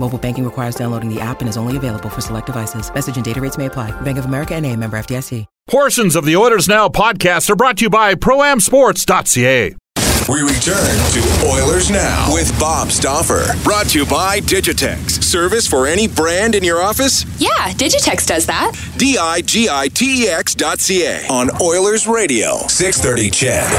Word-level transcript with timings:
Mobile 0.00 0.18
banking 0.18 0.44
requires 0.44 0.74
downloading 0.74 1.12
the 1.12 1.20
app 1.20 1.40
and 1.40 1.48
is 1.48 1.58
only 1.58 1.76
available 1.76 2.08
for 2.08 2.22
select 2.22 2.46
devices. 2.46 2.92
Message 2.92 3.16
and 3.16 3.24
data 3.24 3.40
rates 3.40 3.58
may 3.58 3.66
apply. 3.66 3.92
Bank 4.00 4.16
of 4.16 4.24
America 4.24 4.54
and 4.54 4.64
a 4.64 4.74
member 4.74 4.98
FDIC. 4.98 5.44
Portions 5.68 6.16
of 6.16 6.24
the 6.24 6.36
Oilers 6.36 6.66
Now 6.66 6.88
podcast 6.88 7.50
are 7.50 7.54
brought 7.54 7.76
to 7.78 7.84
you 7.84 7.90
by 7.90 8.14
ProAmSports.ca. 8.14 9.76
We 10.28 10.40
return 10.42 10.96
to 11.12 11.46
Oilers 11.46 11.90
Now 11.90 12.32
with 12.32 12.58
Bob 12.58 12.90
Stauffer. 12.90 13.44
Brought 13.62 13.88
to 13.90 13.98
you 14.00 14.06
by 14.06 14.40
Digitex. 14.40 15.22
Service 15.22 15.66
for 15.66 15.86
any 15.86 16.08
brand 16.08 16.54
in 16.54 16.64
your 16.64 16.80
office? 16.82 17.24
Yeah, 17.38 17.50
Digitex 17.74 18.26
does 18.26 18.46
that. 18.46 18.72
D 18.96 19.18
I 19.18 19.42
G 19.42 19.68
I 19.70 19.88
T 19.88 20.24
E 20.24 20.28
X 20.28 20.54
dot 20.54 20.80
C 20.80 21.04
A 21.04 21.26
on 21.28 21.50
Oilers 21.60 22.06
Radio. 22.06 22.56
630 22.68 23.30
CHED. 23.30 23.70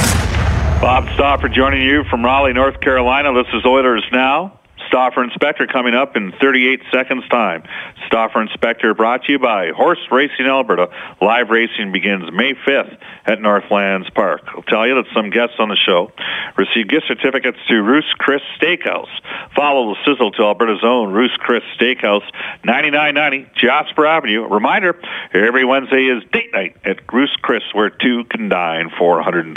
Bob 0.82 1.10
Stauffer 1.14 1.50
joining 1.50 1.82
you 1.82 2.04
from 2.10 2.24
Raleigh, 2.24 2.54
North 2.54 2.80
Carolina. 2.80 3.34
This 3.34 3.52
is 3.54 3.66
Oilers 3.66 4.06
Now. 4.12 4.60
Stauffer 4.92 5.24
Inspector 5.24 5.66
coming 5.68 5.94
up 5.94 6.18
in 6.18 6.34
38 6.34 6.82
seconds 6.92 7.24
time. 7.30 7.64
Stauffer 8.08 8.42
Inspector 8.42 8.94
brought 8.96 9.24
to 9.24 9.32
you 9.32 9.40
by 9.40 9.70
Horse 9.70 10.06
Racing 10.12 10.48
Alberta. 10.48 10.90
Live 11.22 11.50
racing 11.50 11.94
begins 11.94 12.30
May 12.34 12.56
5th 12.56 12.98
at 13.26 13.40
Northlands 13.40 14.10
Park. 14.10 14.42
I'll 14.48 14.64
tell 14.64 14.86
you 14.86 14.96
that 14.96 15.06
some 15.16 15.30
guests 15.30 15.56
on 15.60 15.70
the 15.70 15.78
show 15.78 16.12
receive 16.58 16.90
gift 16.90 17.06
certificates 17.08 17.58
to 17.70 17.82
Ruth's 17.82 18.12
Chris 18.18 18.42
Steakhouse. 18.60 19.08
Follow 19.56 19.94
the 19.94 20.00
sizzle 20.04 20.32
to 20.32 20.44
Alberta's 20.44 20.84
own 20.84 21.14
Ruth's 21.14 21.38
Chris 21.38 21.64
Steakhouse, 21.80 22.28
9990 22.66 23.50
Jasper 23.56 24.06
Avenue. 24.06 24.46
Reminder, 24.46 25.00
every 25.34 25.64
Wednesday 25.64 26.08
is 26.08 26.22
date 26.34 26.52
night 26.52 26.76
at 26.84 26.98
Ruth's 27.14 27.38
Chris 27.42 27.64
where 27.72 27.92
two 27.92 28.26
can 28.26 28.50
dine 28.50 28.92
for 29.00 29.24
$120. 29.24 29.56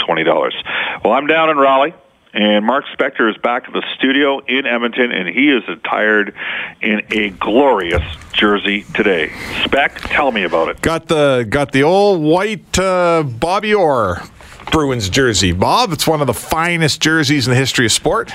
Well, 1.03 1.13
I'm 1.13 1.27
down 1.27 1.49
in 1.49 1.57
Raleigh. 1.57 1.93
And 2.35 2.65
Mark 2.65 2.83
Spector 2.87 3.29
is 3.31 3.37
back 3.37 3.63
at 3.65 3.71
the 3.73 3.81
studio 3.95 4.39
in 4.39 4.65
Edmonton, 4.65 5.13
and 5.13 5.25
he 5.25 5.49
is 5.49 5.63
attired 5.69 6.35
in 6.81 7.01
a 7.09 7.29
glorious 7.29 8.03
jersey 8.33 8.83
today. 8.93 9.31
Spec, 9.63 10.01
tell 10.01 10.33
me 10.33 10.43
about 10.43 10.67
it. 10.67 10.81
Got 10.81 11.07
the 11.07 11.47
got 11.49 11.71
the 11.71 11.83
old 11.83 12.21
white 12.21 12.77
uh, 12.77 13.23
Bobby 13.23 13.73
Orr 13.73 14.21
Bruins 14.69 15.07
jersey, 15.07 15.53
Bob. 15.53 15.93
It's 15.93 16.05
one 16.05 16.19
of 16.19 16.27
the 16.27 16.33
finest 16.33 17.01
jerseys 17.01 17.47
in 17.47 17.53
the 17.53 17.57
history 17.57 17.85
of 17.85 17.93
sport. 17.93 18.31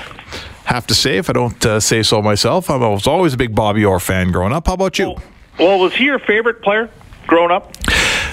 Have 0.65 0.87
to 0.87 0.95
say, 0.95 1.17
if 1.17 1.29
I 1.29 1.33
don't 1.33 1.63
uh, 1.63 1.79
say 1.79 2.01
so 2.01 2.23
myself, 2.23 2.71
I 2.71 2.77
was 2.77 3.05
always 3.05 3.35
a 3.35 3.37
big 3.37 3.53
Bobby 3.53 3.85
Orr 3.85 3.99
fan 3.99 4.31
growing 4.31 4.51
up. 4.51 4.65
How 4.65 4.73
about 4.73 4.97
you? 4.97 5.09
Well, 5.09 5.21
well 5.59 5.79
was 5.79 5.93
he 5.93 6.05
your 6.05 6.17
favorite 6.17 6.63
player 6.63 6.89
growing 7.27 7.51
up? 7.51 7.71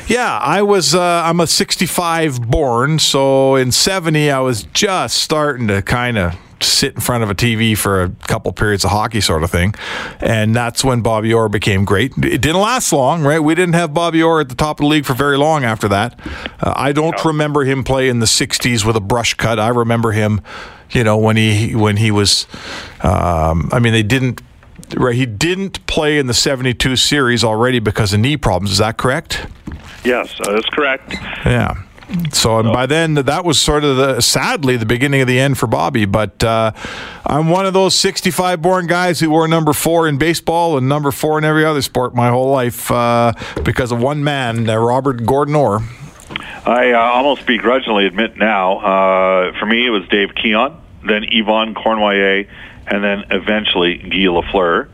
Yeah, 0.08 0.38
I 0.38 0.62
was. 0.62 0.94
Uh, 0.94 1.02
I'm 1.02 1.38
a 1.38 1.46
'65 1.46 2.40
born, 2.50 2.98
so 2.98 3.56
in 3.56 3.70
'70 3.70 4.30
I 4.30 4.40
was 4.40 4.62
just 4.72 5.18
starting 5.18 5.68
to 5.68 5.82
kind 5.82 6.16
of 6.16 6.34
sit 6.62 6.94
in 6.94 7.00
front 7.02 7.22
of 7.22 7.30
a 7.30 7.34
TV 7.34 7.76
for 7.76 8.02
a 8.02 8.08
couple 8.26 8.50
periods 8.52 8.86
of 8.86 8.90
hockey, 8.90 9.20
sort 9.20 9.42
of 9.44 9.50
thing, 9.50 9.74
and 10.18 10.56
that's 10.56 10.82
when 10.82 11.02
Bobby 11.02 11.34
Orr 11.34 11.50
became 11.50 11.84
great. 11.84 12.12
It 12.16 12.40
didn't 12.40 12.62
last 12.62 12.90
long, 12.90 13.22
right? 13.22 13.38
We 13.38 13.54
didn't 13.54 13.74
have 13.74 13.92
Bobby 13.92 14.22
Orr 14.22 14.40
at 14.40 14.48
the 14.48 14.54
top 14.54 14.80
of 14.80 14.84
the 14.84 14.88
league 14.88 15.04
for 15.04 15.12
very 15.12 15.36
long 15.36 15.62
after 15.62 15.88
that. 15.88 16.18
Uh, 16.58 16.72
I 16.74 16.92
don't 16.92 17.16
no. 17.18 17.24
remember 17.24 17.64
him 17.64 17.84
play 17.84 18.08
in 18.08 18.20
the 18.20 18.26
'60s 18.26 18.86
with 18.86 18.96
a 18.96 19.02
brush 19.02 19.34
cut. 19.34 19.58
I 19.58 19.68
remember 19.68 20.12
him, 20.12 20.40
you 20.90 21.04
know, 21.04 21.18
when 21.18 21.36
he 21.36 21.74
when 21.74 21.98
he 21.98 22.10
was. 22.10 22.46
Um, 23.02 23.68
I 23.72 23.78
mean, 23.78 23.92
they 23.92 24.02
didn't 24.02 24.40
right? 24.96 25.14
He 25.14 25.26
didn't 25.26 25.84
play 25.86 26.18
in 26.18 26.28
the 26.28 26.34
72 26.34 26.96
series 26.96 27.44
already 27.44 27.78
because 27.78 28.14
of 28.14 28.20
knee 28.20 28.38
problems. 28.38 28.72
Is 28.72 28.78
that 28.78 28.96
correct? 28.96 29.46
Yes, 30.04 30.40
uh, 30.40 30.52
that's 30.52 30.68
correct. 30.70 31.12
Yeah. 31.44 31.74
So, 32.32 32.58
and 32.58 32.72
by 32.72 32.86
then, 32.86 33.14
that 33.14 33.44
was 33.44 33.60
sort 33.60 33.84
of 33.84 33.96
the 33.96 34.20
sadly 34.22 34.78
the 34.78 34.86
beginning 34.86 35.20
of 35.20 35.28
the 35.28 35.38
end 35.38 35.58
for 35.58 35.66
Bobby. 35.66 36.06
But 36.06 36.42
uh, 36.42 36.72
I'm 37.26 37.48
one 37.48 37.66
of 37.66 37.74
those 37.74 37.94
65 37.94 38.62
born 38.62 38.86
guys 38.86 39.20
who 39.20 39.28
wore 39.28 39.46
number 39.46 39.74
four 39.74 40.08
in 40.08 40.16
baseball 40.16 40.78
and 40.78 40.88
number 40.88 41.10
four 41.10 41.36
in 41.36 41.44
every 41.44 41.66
other 41.66 41.82
sport 41.82 42.14
my 42.14 42.30
whole 42.30 42.50
life 42.50 42.90
uh, 42.90 43.34
because 43.62 43.92
of 43.92 44.00
one 44.00 44.24
man, 44.24 44.70
uh, 44.70 44.76
Robert 44.76 45.26
Gordon 45.26 45.54
Orr. 45.54 45.82
I 46.64 46.92
uh, 46.92 46.98
almost 46.98 47.46
begrudgingly 47.46 48.06
admit 48.06 48.36
now, 48.36 48.78
uh, 48.78 49.58
for 49.58 49.66
me, 49.66 49.86
it 49.86 49.90
was 49.90 50.06
Dave 50.08 50.34
Keon, 50.34 50.80
then 51.06 51.24
Yvon 51.24 51.74
Cournoyer, 51.74 52.48
and 52.86 53.04
then 53.04 53.24
eventually 53.30 53.98
Guy 53.98 54.26
Lafleur, 54.28 54.88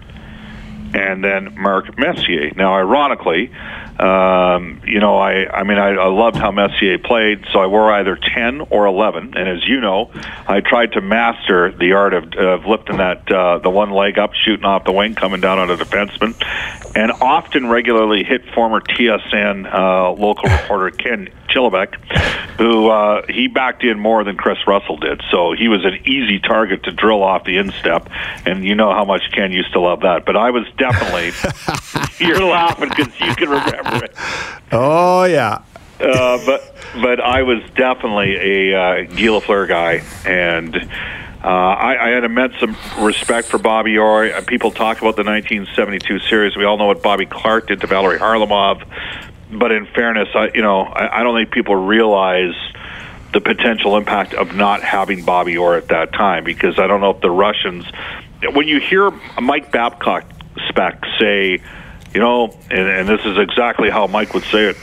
and 0.94 1.24
then 1.24 1.60
Mark 1.60 1.98
Messier. 1.98 2.52
Now, 2.54 2.74
ironically, 2.74 3.52
um, 3.98 4.80
you 4.86 5.00
know, 5.00 5.16
I, 5.16 5.46
I 5.52 5.64
mean, 5.64 5.78
I, 5.78 5.90
I 5.90 6.06
loved 6.06 6.36
how 6.36 6.52
Messier 6.52 6.98
played, 6.98 7.44
so 7.52 7.58
I 7.58 7.66
wore 7.66 7.92
either 7.92 8.16
10 8.16 8.62
or 8.70 8.86
11. 8.86 9.36
And 9.36 9.48
as 9.48 9.66
you 9.66 9.80
know, 9.80 10.10
I 10.46 10.60
tried 10.60 10.92
to 10.92 11.00
master 11.00 11.72
the 11.72 11.92
art 11.92 12.14
of, 12.14 12.32
of 12.34 12.66
lifting 12.66 12.98
that, 12.98 13.30
uh, 13.30 13.58
the 13.58 13.70
one 13.70 13.90
leg 13.90 14.18
up, 14.18 14.34
shooting 14.34 14.64
off 14.64 14.84
the 14.84 14.92
wing, 14.92 15.14
coming 15.14 15.40
down 15.40 15.58
on 15.58 15.70
a 15.70 15.76
defenseman, 15.76 16.34
and 16.94 17.10
often 17.20 17.68
regularly 17.68 18.22
hit 18.22 18.42
former 18.54 18.80
TSN 18.80 19.72
uh, 19.72 20.12
local 20.12 20.48
reporter 20.48 20.90
Ken 20.90 21.28
Chilibeck, 21.54 21.94
who 22.58 22.88
uh, 22.88 23.24
he 23.28 23.48
backed 23.48 23.84
in 23.84 23.98
more 23.98 24.24
than 24.24 24.36
Chris 24.36 24.58
Russell 24.66 24.96
did. 24.96 25.22
So 25.30 25.52
he 25.52 25.68
was 25.68 25.84
an 25.84 25.94
easy 26.06 26.38
target 26.38 26.84
to 26.84 26.92
drill 26.92 27.22
off 27.22 27.44
the 27.44 27.58
instep, 27.58 28.08
and 28.44 28.64
you 28.64 28.74
know 28.74 28.92
how 28.92 29.04
much 29.04 29.22
Ken 29.32 29.52
used 29.52 29.72
to 29.72 29.80
love 29.80 30.00
that. 30.00 30.24
But 30.24 30.36
I 30.36 30.50
was 30.50 30.66
definitely, 30.76 31.32
you're 32.26 32.44
laughing 32.44 32.88
because 32.88 33.20
you 33.20 33.34
can 33.34 33.48
remember 33.48 34.04
it. 34.04 34.16
Oh, 34.72 35.24
yeah. 35.24 35.62
Uh, 36.00 36.44
but 36.44 36.74
but 37.00 37.20
I 37.20 37.42
was 37.42 37.62
definitely 37.76 38.34
a 38.36 38.78
uh, 38.78 39.02
Guy 39.04 39.28
Lafleur 39.28 39.68
guy, 39.68 40.02
and 40.28 40.74
uh, 40.76 41.46
I, 41.46 42.08
I 42.08 42.08
had 42.08 42.24
immense 42.24 42.54
respect 42.98 43.48
for 43.48 43.58
Bobby 43.58 43.96
Orr. 43.96 44.42
People 44.42 44.70
talk 44.70 44.98
about 44.98 45.14
the 45.16 45.24
1972 45.24 46.18
series. 46.20 46.56
We 46.56 46.64
all 46.64 46.78
know 46.78 46.86
what 46.86 47.02
Bobby 47.02 47.26
Clarke 47.26 47.68
did 47.68 47.80
to 47.82 47.86
Valeri 47.86 48.18
Kharlamov 48.18 48.82
but 49.58 49.72
in 49.72 49.86
fairness, 49.86 50.28
I, 50.34 50.50
you 50.54 50.62
know, 50.62 50.82
I, 50.82 51.20
I 51.20 51.22
don't 51.22 51.36
think 51.36 51.50
people 51.50 51.76
realize 51.76 52.54
the 53.32 53.40
potential 53.40 53.96
impact 53.96 54.34
of 54.34 54.54
not 54.54 54.82
having 54.82 55.24
Bobby 55.24 55.56
Orr 55.56 55.76
at 55.76 55.88
that 55.88 56.12
time 56.12 56.44
because 56.44 56.78
I 56.78 56.86
don't 56.86 57.00
know 57.00 57.10
if 57.10 57.20
the 57.20 57.30
Russians, 57.30 57.84
when 58.52 58.68
you 58.68 58.80
hear 58.80 59.10
Mike 59.40 59.72
Babcock 59.72 60.24
spec 60.68 61.02
say, 61.18 61.60
you 62.14 62.20
know, 62.20 62.56
and, 62.70 62.88
and 62.88 63.08
this 63.08 63.24
is 63.24 63.38
exactly 63.38 63.90
how 63.90 64.06
Mike 64.06 64.34
would 64.34 64.44
say 64.44 64.66
it. 64.66 64.76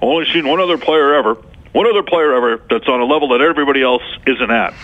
Only 0.00 0.24
seen 0.32 0.48
one 0.48 0.60
other 0.60 0.78
player 0.78 1.14
ever 1.14 1.36
one 1.72 1.86
other 1.86 2.02
player 2.02 2.34
ever 2.34 2.62
that's 2.68 2.88
on 2.88 3.00
a 3.00 3.04
level 3.04 3.28
that 3.28 3.40
everybody 3.40 3.82
else 3.82 4.02
isn't 4.26 4.50
at, 4.50 4.74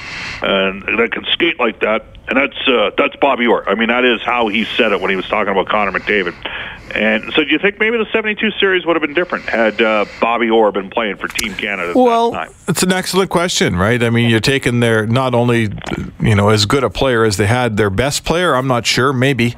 and 0.43 0.83
that 0.99 1.11
can 1.13 1.25
skate 1.33 1.59
like 1.59 1.81
that, 1.81 2.07
and 2.29 2.37
that's 2.37 2.69
uh, 2.69 2.91
that's 2.97 3.17
Bobby 3.17 3.47
Orr. 3.47 3.69
I 3.69 3.75
mean, 3.75 3.89
that 3.89 4.05
is 4.05 4.23
how 4.23 4.49
he 4.49 4.65
said 4.77 4.93
it 4.93 5.01
when 5.01 5.11
he 5.11 5.17
was 5.17 5.27
talking 5.27 5.51
about 5.51 5.69
Connor 5.69 5.99
McDavid. 5.99 6.35
And 6.95 7.33
so, 7.35 7.43
do 7.43 7.51
you 7.51 7.59
think 7.59 7.81
maybe 7.81 7.99
the 7.99 8.07
'72 8.13 8.53
series 8.61 8.87
would 8.87 8.95
have 8.95 9.03
been 9.03 9.15
different 9.15 9.47
had 9.47 9.83
uh, 9.83 10.05
Bobby 10.21 10.49
Orr 10.49 10.71
been 10.71 10.89
playing 10.89 11.17
for 11.17 11.27
Team 11.27 11.55
Canada? 11.55 11.93
well, 11.95 12.47
it's 12.69 12.85
an 12.85 12.93
excellent 12.93 13.31
question, 13.31 13.75
right? 13.75 14.01
I 14.03 14.11
mean, 14.11 14.31
you're 14.31 14.39
taking 14.39 14.79
their 14.79 15.07
not 15.07 15.35
only 15.35 15.73
you 16.21 16.37
know 16.37 16.51
as 16.51 16.67
good 16.67 16.85
a 16.85 16.91
player 16.91 17.25
as 17.25 17.37
they 17.37 17.47
had 17.47 17.77
their 17.77 17.91
best 17.91 18.25
player. 18.25 18.55
I'm 18.55 18.69
not 18.69 18.87
sure, 18.87 19.13
maybe. 19.13 19.57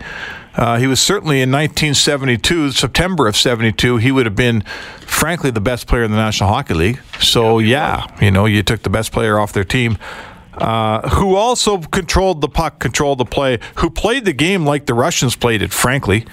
Uh, 0.58 0.76
he 0.78 0.88
was 0.88 1.00
certainly 1.00 1.40
in 1.40 1.50
1972, 1.52 2.72
September 2.72 3.28
of 3.28 3.36
72, 3.36 3.98
he 3.98 4.10
would 4.10 4.26
have 4.26 4.34
been, 4.34 4.62
frankly, 5.06 5.52
the 5.52 5.60
best 5.60 5.86
player 5.86 6.02
in 6.02 6.10
the 6.10 6.16
National 6.16 6.50
Hockey 6.50 6.74
League. 6.74 7.00
So, 7.20 7.60
yeah, 7.60 8.04
you 8.20 8.32
know, 8.32 8.44
you 8.44 8.64
took 8.64 8.82
the 8.82 8.90
best 8.90 9.12
player 9.12 9.38
off 9.38 9.52
their 9.52 9.64
team. 9.64 9.98
uh, 10.58 11.08
who 11.10 11.36
also 11.36 11.78
controlled 11.78 12.40
the 12.40 12.48
puck, 12.48 12.80
controlled 12.80 13.18
the 13.18 13.24
play, 13.24 13.60
who 13.76 13.88
played 13.88 14.24
the 14.24 14.32
game 14.32 14.64
like 14.66 14.86
the 14.86 14.94
Russians 14.94 15.36
played 15.36 15.62
it, 15.62 15.72
frankly. 15.72 16.26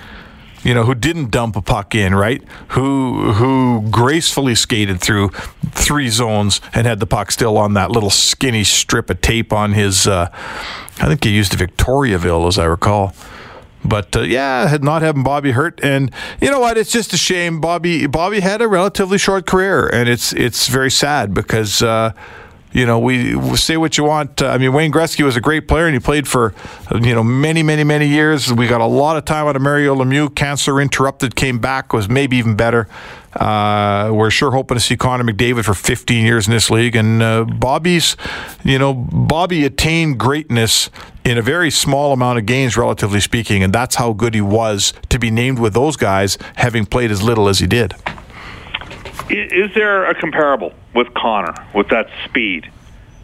You 0.64 0.74
know, 0.74 0.84
who 0.84 0.96
didn't 0.96 1.30
dump 1.30 1.56
a 1.56 1.62
puck 1.62 1.94
in, 1.94 2.16
right? 2.16 2.44
Who 2.70 3.34
who 3.34 3.88
gracefully 3.92 4.56
skated 4.56 5.00
through 5.00 5.30
three 5.70 6.10
zones 6.10 6.60
and 6.74 6.88
had 6.88 7.00
the 7.00 7.06
puck 7.06 7.32
still 7.32 7.56
on 7.56 7.76
that 7.76 7.92
little 7.92 8.10
skinny 8.10 8.64
strip 8.64 9.12
of 9.12 9.22
tape 9.22 9.54
on 9.54 9.74
his. 9.74 10.08
Uh, 10.08 10.30
I 11.00 11.08
think 11.08 11.24
he 11.24 11.30
used 11.30 11.54
a 11.54 11.58
Victoriaville, 11.58 12.48
as 12.48 12.58
I 12.58 12.66
recall. 12.66 13.14
But 13.86 14.16
uh, 14.16 14.22
yeah, 14.22 14.78
not 14.82 15.02
having 15.02 15.24
Bobby 15.24 15.52
hurt, 15.52 15.80
and 15.84 16.12
you 16.42 16.50
know 16.50 16.60
what? 16.60 16.78
It's 16.78 16.92
just 16.92 17.14
a 17.14 17.18
shame. 17.18 17.62
Bobby 17.62 18.08
Bobby 18.08 18.40
had 18.40 18.62
a 18.62 18.68
relatively 18.68 19.18
short 19.18 19.46
career, 19.46 19.88
and 19.88 20.10
it's 20.10 20.34
it's 20.34 20.68
very 20.68 20.92
sad 20.92 21.34
because. 21.34 21.82
Uh, 21.82 22.14
you 22.74 22.86
know, 22.86 23.00
we, 23.00 23.36
we 23.36 23.56
say 23.56 23.78
what 23.78 23.98
you 23.98 24.04
want. 24.04 24.42
Uh, 24.42 24.50
I 24.50 24.58
mean, 24.58 24.74
Wayne 24.74 24.92
Gretzky 24.92 25.24
was 25.24 25.38
a 25.38 25.42
great 25.42 25.66
player, 25.66 25.86
and 25.86 25.94
he 25.94 26.00
played 26.02 26.28
for, 26.28 26.54
you 26.92 27.16
know, 27.16 27.24
many, 27.24 27.64
many, 27.64 27.86
many 27.86 28.06
years. 28.06 28.52
We 28.52 28.68
got 28.68 28.82
a 28.82 28.86
lot 28.86 29.16
of 29.16 29.24
time 29.24 29.48
out 29.48 29.56
of 29.56 29.62
Mario 29.62 29.96
Lemieux. 29.96 30.36
Cancer 30.36 30.82
interrupted, 30.82 31.38
came 31.38 31.58
back, 31.58 31.94
was 31.94 32.10
maybe 32.10 32.36
even 32.36 32.58
better. 32.58 32.90
Uh, 33.36 34.12
we're 34.14 34.32
sure 34.32 34.52
hoping 34.52 34.76
to 34.76 34.82
see 34.82 34.96
Connor 34.96 35.24
McDavid 35.24 35.66
for 35.66 35.74
15 35.74 36.26
years 36.26 36.48
in 36.48 36.54
this 36.54 36.70
league. 36.70 36.96
And 36.96 37.22
uh, 37.22 37.44
Bobby's, 37.44 38.16
you 38.64 38.80
know, 38.80 38.94
Bobby 38.94 39.66
attained 39.66 40.20
greatness 40.20 40.90
in 41.24 41.38
a 41.38 41.42
very 41.42 41.70
small 41.70 42.14
amount 42.14 42.40
of 42.40 42.46
games, 42.46 42.78
relatively 42.78 43.20
speaking. 43.20 43.64
And 43.64 43.74
that's 43.74 43.96
how 43.96 44.14
good 44.14 44.34
he 44.34 44.42
was 44.42 44.94
to 45.10 45.20
be 45.20 45.32
named 45.32 45.60
with 45.60 45.74
those 45.74 45.98
guys, 45.98 46.38
having 46.56 46.86
played 46.86 47.12
as 47.12 47.22
little 47.22 47.50
as 47.50 47.60
he 47.60 47.68
did. 47.68 47.94
Is 49.30 49.74
there 49.74 50.06
a 50.06 50.14
comparable 50.14 50.74
with 50.94 51.14
Connor 51.16 51.54
with 51.74 51.90
that 51.90 52.08
speed? 52.26 52.72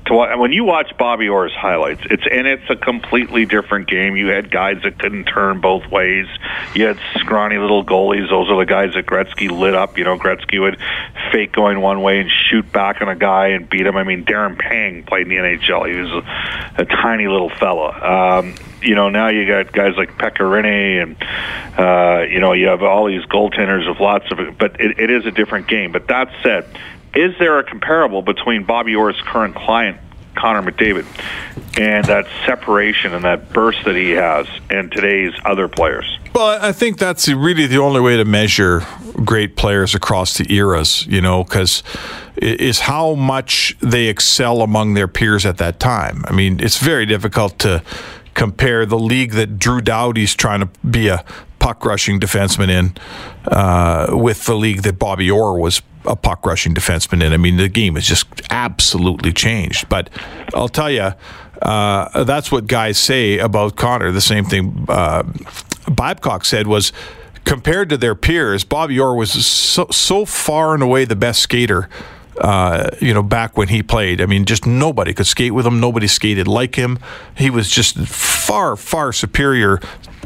To 0.07 0.13
what, 0.13 0.39
when 0.39 0.51
you 0.51 0.63
watch 0.63 0.97
Bobby 0.97 1.29
Orr's 1.29 1.53
highlights, 1.53 2.01
it's 2.09 2.23
and 2.29 2.47
it's 2.47 2.69
a 2.69 2.75
completely 2.75 3.45
different 3.45 3.87
game. 3.87 4.15
You 4.15 4.27
had 4.27 4.49
guys 4.49 4.81
that 4.83 4.97
couldn't 4.97 5.25
turn 5.25 5.61
both 5.61 5.85
ways. 5.91 6.27
You 6.73 6.87
had 6.87 6.99
scrawny 7.17 7.57
little 7.57 7.85
goalies. 7.85 8.29
Those 8.29 8.49
are 8.49 8.57
the 8.57 8.65
guys 8.65 8.93
that 8.95 9.05
Gretzky 9.05 9.51
lit 9.51 9.75
up. 9.75 9.97
You 9.97 10.03
know, 10.03 10.17
Gretzky 10.17 10.59
would 10.59 10.79
fake 11.31 11.51
going 11.51 11.81
one 11.81 12.01
way 12.01 12.19
and 12.19 12.29
shoot 12.31 12.71
back 12.71 13.01
on 13.01 13.09
a 13.09 13.15
guy 13.15 13.49
and 13.49 13.69
beat 13.69 13.85
him. 13.85 13.95
I 13.95 14.03
mean, 14.03 14.25
Darren 14.25 14.57
Pang 14.57 15.03
played 15.03 15.23
in 15.23 15.29
the 15.29 15.35
NHL. 15.35 15.87
He 15.87 15.99
was 15.99 16.11
a, 16.11 16.81
a 16.81 16.85
tiny 16.85 17.27
little 17.27 17.49
fella. 17.49 18.39
Um, 18.39 18.55
you 18.81 18.95
know, 18.95 19.09
now 19.09 19.29
you 19.29 19.47
got 19.47 19.71
guys 19.71 19.93
like 19.97 20.17
Pekka 20.17 20.39
Rinne 20.39 21.03
and, 21.03 21.15
uh, 21.77 22.23
you 22.23 22.39
know, 22.39 22.53
you 22.53 22.67
have 22.67 22.81
all 22.81 23.05
these 23.05 23.23
goaltenders 23.25 23.87
with 23.87 23.99
lots 23.99 24.25
of 24.31 24.57
but 24.57 24.79
it, 24.81 24.99
it 24.99 25.11
is 25.11 25.25
a 25.25 25.31
different 25.31 25.67
game. 25.67 25.91
But 25.91 26.07
that 26.07 26.29
said, 26.43 26.65
is 27.13 27.35
there 27.39 27.59
a 27.59 27.63
comparable 27.63 28.21
between 28.21 28.63
Bobby 28.63 28.95
Orr's 28.95 29.19
current 29.21 29.55
client, 29.55 29.97
Connor 30.35 30.71
McDavid, 30.71 31.05
and 31.79 32.05
that 32.05 32.27
separation 32.45 33.13
and 33.13 33.25
that 33.25 33.51
burst 33.51 33.83
that 33.85 33.95
he 33.95 34.11
has, 34.11 34.47
and 34.69 34.91
today's 34.91 35.33
other 35.45 35.67
players? 35.67 36.05
Well, 36.33 36.57
I 36.61 36.71
think 36.71 36.97
that's 36.97 37.27
really 37.27 37.67
the 37.67 37.79
only 37.79 37.99
way 37.99 38.15
to 38.15 38.25
measure 38.25 38.85
great 39.25 39.57
players 39.57 39.93
across 39.93 40.37
the 40.37 40.51
eras, 40.53 41.05
you 41.05 41.19
know, 41.19 41.43
because 41.43 41.83
is 42.37 42.79
how 42.81 43.15
much 43.15 43.77
they 43.81 44.07
excel 44.07 44.61
among 44.61 44.93
their 44.93 45.07
peers 45.07 45.45
at 45.45 45.57
that 45.57 45.79
time. 45.79 46.23
I 46.27 46.33
mean, 46.33 46.59
it's 46.61 46.77
very 46.77 47.05
difficult 47.05 47.59
to 47.59 47.83
compare 48.33 48.85
the 48.85 48.97
league 48.97 49.33
that 49.33 49.59
Drew 49.59 49.81
Doughty's 49.81 50.33
trying 50.33 50.61
to 50.61 50.69
be 50.87 51.09
a 51.09 51.25
puck 51.59 51.85
rushing 51.85 52.19
defenseman 52.19 52.69
in 52.69 52.97
uh, 53.47 54.07
with 54.11 54.45
the 54.45 54.55
league 54.55 54.81
that 54.83 54.97
Bobby 54.97 55.29
Orr 55.29 55.59
was 55.59 55.81
a 56.05 56.15
puck 56.15 56.45
rushing 56.45 56.73
defenseman 56.73 57.23
in. 57.23 57.33
I 57.33 57.37
mean, 57.37 57.57
the 57.57 57.69
game 57.69 57.95
has 57.95 58.05
just 58.05 58.27
absolutely 58.49 59.33
changed. 59.33 59.89
But 59.89 60.09
I'll 60.53 60.69
tell 60.69 60.91
you, 60.91 61.11
uh, 61.61 62.23
that's 62.23 62.51
what 62.51 62.67
guys 62.67 62.97
say 62.97 63.39
about 63.39 63.75
Connor. 63.75 64.11
The 64.11 64.21
same 64.21 64.45
thing 64.45 64.85
uh, 64.89 65.23
Babcock 65.87 66.45
said 66.45 66.67
was 66.67 66.91
compared 67.45 67.89
to 67.89 67.97
their 67.97 68.15
peers, 68.15 68.63
Bobby 68.63 68.99
Orr 68.99 69.15
was 69.15 69.31
so, 69.45 69.87
so 69.91 70.25
far 70.25 70.73
and 70.73 70.83
away 70.83 71.05
the 71.05 71.15
best 71.15 71.41
skater 71.41 71.89
uh, 72.39 72.89
you 72.99 73.13
know, 73.13 73.23
back 73.23 73.57
when 73.57 73.67
he 73.67 73.83
played. 73.83 74.21
I 74.21 74.25
mean, 74.25 74.45
just 74.45 74.65
nobody 74.65 75.13
could 75.13 75.27
skate 75.27 75.53
with 75.53 75.65
him. 75.65 75.79
Nobody 75.79 76.07
skated 76.07 76.47
like 76.47 76.75
him. 76.75 76.99
He 77.35 77.49
was 77.49 77.69
just 77.69 77.97
far, 77.97 78.75
far 78.75 79.13
superior, 79.13 79.79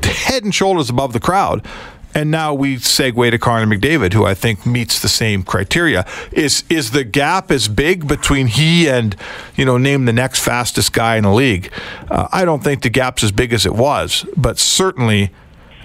head 0.03 0.43
and 0.43 0.53
shoulders 0.53 0.89
above 0.89 1.13
the 1.13 1.19
crowd. 1.19 1.65
And 2.15 2.31
now 2.31 2.53
we 2.53 2.77
segue 2.77 3.29
to 3.29 3.37
Connor 3.37 3.67
McDavid, 3.67 4.13
who 4.13 4.25
I 4.25 4.33
think 4.33 4.65
meets 4.65 5.01
the 5.01 5.09
same 5.09 5.43
criteria. 5.43 6.05
Is 6.31 6.63
is 6.69 6.91
the 6.91 7.03
gap 7.03 7.51
as 7.51 7.67
big 7.67 8.07
between 8.07 8.47
he 8.47 8.87
and 8.87 9.15
you 9.55 9.65
know 9.65 9.77
name 9.77 10.05
the 10.05 10.13
next 10.13 10.39
fastest 10.39 10.93
guy 10.93 11.17
in 11.17 11.23
the 11.23 11.33
league? 11.33 11.71
Uh, 12.09 12.29
I 12.31 12.45
don't 12.45 12.63
think 12.63 12.83
the 12.83 12.89
gap's 12.89 13.21
as 13.23 13.33
big 13.33 13.51
as 13.51 13.65
it 13.65 13.75
was, 13.75 14.25
but 14.37 14.57
certainly 14.57 15.31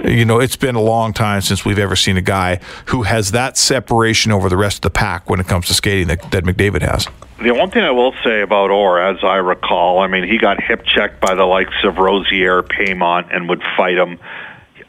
you 0.04 0.24
know, 0.24 0.40
it's 0.40 0.56
been 0.56 0.76
a 0.76 0.80
long 0.80 1.12
time 1.12 1.42
since 1.42 1.64
we've 1.64 1.78
ever 1.78 1.96
seen 1.96 2.16
a 2.16 2.22
guy 2.22 2.60
who 2.86 3.02
has 3.02 3.32
that 3.32 3.58
separation 3.58 4.32
over 4.32 4.48
the 4.48 4.56
rest 4.56 4.78
of 4.78 4.82
the 4.82 4.90
pack 4.90 5.28
when 5.28 5.40
it 5.40 5.46
comes 5.46 5.66
to 5.66 5.74
skating 5.74 6.08
that, 6.08 6.30
that 6.30 6.44
McDavid 6.44 6.82
has. 6.82 7.06
The 7.42 7.52
one 7.52 7.70
thing 7.70 7.82
I 7.82 7.90
will 7.90 8.14
say 8.22 8.42
about 8.42 8.70
Orr, 8.70 9.00
as 9.00 9.22
I 9.22 9.36
recall, 9.36 9.98
I 10.00 10.06
mean, 10.06 10.24
he 10.24 10.38
got 10.38 10.62
hip 10.62 10.84
checked 10.84 11.20
by 11.20 11.34
the 11.34 11.44
likes 11.44 11.84
of 11.84 11.96
Rosaire 11.98 12.62
Paiement, 12.62 13.34
and 13.34 13.48
would 13.48 13.62
fight 13.76 13.96
him. 13.96 14.18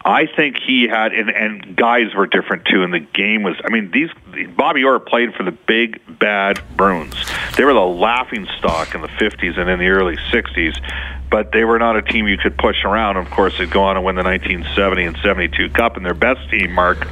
I 0.03 0.25
think 0.25 0.57
he 0.57 0.87
had, 0.87 1.13
and, 1.13 1.29
and 1.29 1.75
guys 1.75 2.15
were 2.15 2.25
different 2.25 2.65
too. 2.65 2.83
And 2.83 2.93
the 2.93 2.99
game 2.99 3.43
was, 3.43 3.55
I 3.63 3.69
mean, 3.69 3.91
these 3.91 4.09
Bobby 4.55 4.83
Orr 4.83 4.99
played 4.99 5.33
for 5.35 5.43
the 5.43 5.51
big 5.51 6.01
bad 6.19 6.59
Bruins. 6.75 7.15
They 7.55 7.63
were 7.63 7.73
the 7.73 7.79
laughing 7.79 8.47
stock 8.57 8.95
in 8.95 9.01
the 9.01 9.07
'50s 9.07 9.59
and 9.59 9.69
in 9.69 9.79
the 9.79 9.89
early 9.89 10.17
'60s, 10.31 10.77
but 11.29 11.51
they 11.51 11.65
were 11.65 11.77
not 11.77 11.97
a 11.97 12.01
team 12.01 12.27
you 12.27 12.37
could 12.37 12.57
push 12.57 12.83
around. 12.83 13.17
Of 13.17 13.29
course, 13.29 13.57
they'd 13.57 13.69
go 13.69 13.83
on 13.83 13.95
and 13.97 14.05
win 14.05 14.15
the 14.15 14.23
1970 14.23 15.05
and 15.05 15.17
'72 15.17 15.69
Cup, 15.69 15.97
and 15.97 16.05
their 16.05 16.15
best 16.15 16.49
team, 16.49 16.71
Mark, 16.71 17.07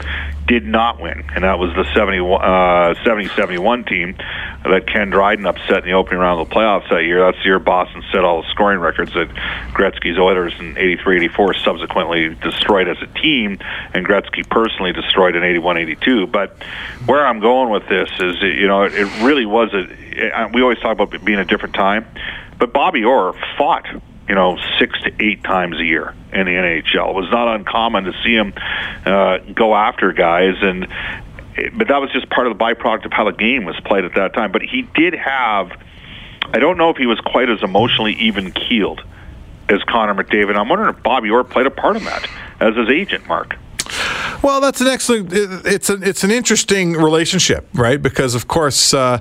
did 0.49 0.65
not 0.65 0.99
win, 0.99 1.29
and 1.35 1.43
that 1.43 1.59
was 1.59 1.69
the 1.75 1.85
70, 1.93 2.19
uh, 2.19 2.95
70 3.05 3.27
71 3.35 3.85
team 3.85 4.15
that 4.63 4.87
Ken 4.87 5.11
Dryden 5.11 5.45
upset 5.45 5.83
in 5.83 5.85
the 5.85 5.91
opening 5.93 6.19
round 6.19 6.41
of 6.41 6.49
the 6.49 6.55
playoffs 6.55 6.89
that 6.89 7.03
year. 7.03 7.19
That's 7.19 7.37
the 7.37 7.45
year 7.45 7.59
Boston 7.59 8.03
set 8.11 8.23
all 8.25 8.41
the 8.41 8.49
scoring 8.49 8.79
records 8.79 9.13
that 9.13 9.29
Gretzky's 9.73 10.17
Oilers 10.17 10.53
in 10.59 10.75
83 10.75 11.17
84 11.17 11.53
subsequently 11.53 12.35
destroyed 12.41 12.87
as 12.87 12.97
a 12.99 13.07
team, 13.21 13.59
and 13.93 14.05
Gretzky 14.07 14.47
personally 14.49 14.91
destroyed 14.91 15.35
in 15.35 15.43
81 15.43 15.77
82. 15.77 16.25
But 16.25 16.57
where 17.05 17.25
I'm 17.25 17.39
going 17.39 17.69
with 17.69 17.87
this 17.87 18.09
is, 18.19 18.41
you 18.41 18.67
know, 18.67 18.83
it 18.83 19.21
really 19.21 19.45
was 19.45 19.71
a, 19.75 20.49
we 20.51 20.63
always 20.63 20.79
talk 20.79 20.93
about 20.93 21.13
it 21.13 21.23
being 21.23 21.39
a 21.39 21.45
different 21.45 21.75
time, 21.75 22.07
but 22.57 22.73
Bobby 22.73 23.03
Orr 23.03 23.35
fought 23.55 23.85
you 24.29 24.35
know, 24.35 24.57
six 24.77 25.01
to 25.01 25.11
eight 25.19 25.43
times 25.43 25.79
a 25.79 25.83
year 25.83 26.13
in 26.31 26.45
the 26.45 26.51
NHL. 26.51 27.09
It 27.09 27.15
was 27.15 27.29
not 27.31 27.55
uncommon 27.55 28.03
to 28.03 28.13
see 28.23 28.35
him 28.35 28.53
uh, 29.03 29.39
go 29.55 29.75
after 29.75 30.13
guys, 30.13 30.55
and 30.61 30.87
but 31.73 31.87
that 31.87 31.97
was 31.99 32.11
just 32.11 32.29
part 32.29 32.45
of 32.45 32.55
the 32.55 32.63
byproduct 32.63 33.05
of 33.05 33.11
how 33.11 33.25
the 33.25 33.35
game 33.35 33.65
was 33.65 33.77
played 33.81 34.05
at 34.05 34.13
that 34.15 34.33
time. 34.33 34.51
But 34.51 34.61
he 34.61 34.83
did 34.83 35.15
have, 35.15 35.71
I 36.53 36.59
don't 36.59 36.77
know 36.77 36.91
if 36.91 36.97
he 36.97 37.07
was 37.07 37.19
quite 37.19 37.49
as 37.49 37.63
emotionally 37.63 38.13
even 38.13 38.51
keeled 38.51 39.01
as 39.67 39.81
Connor 39.83 40.13
McDavid. 40.13 40.55
I'm 40.55 40.69
wondering 40.69 40.95
if 40.95 41.01
Bobby 41.03 41.31
Orr 41.31 41.43
played 41.43 41.65
a 41.65 41.71
part 41.71 41.97
in 41.97 42.05
that 42.05 42.29
as 42.59 42.75
his 42.75 42.87
agent, 42.89 43.27
Mark. 43.27 43.57
Well, 44.41 44.61
that's 44.61 44.79
an 44.79 44.87
excellent. 44.87 45.33
It's 45.33 45.89
an 45.89 46.01
it's 46.01 46.23
an 46.23 46.31
interesting 46.31 46.93
relationship, 46.93 47.67
right? 47.73 48.01
Because 48.01 48.35
of 48.35 48.47
course, 48.47 48.93
uh, 48.93 49.19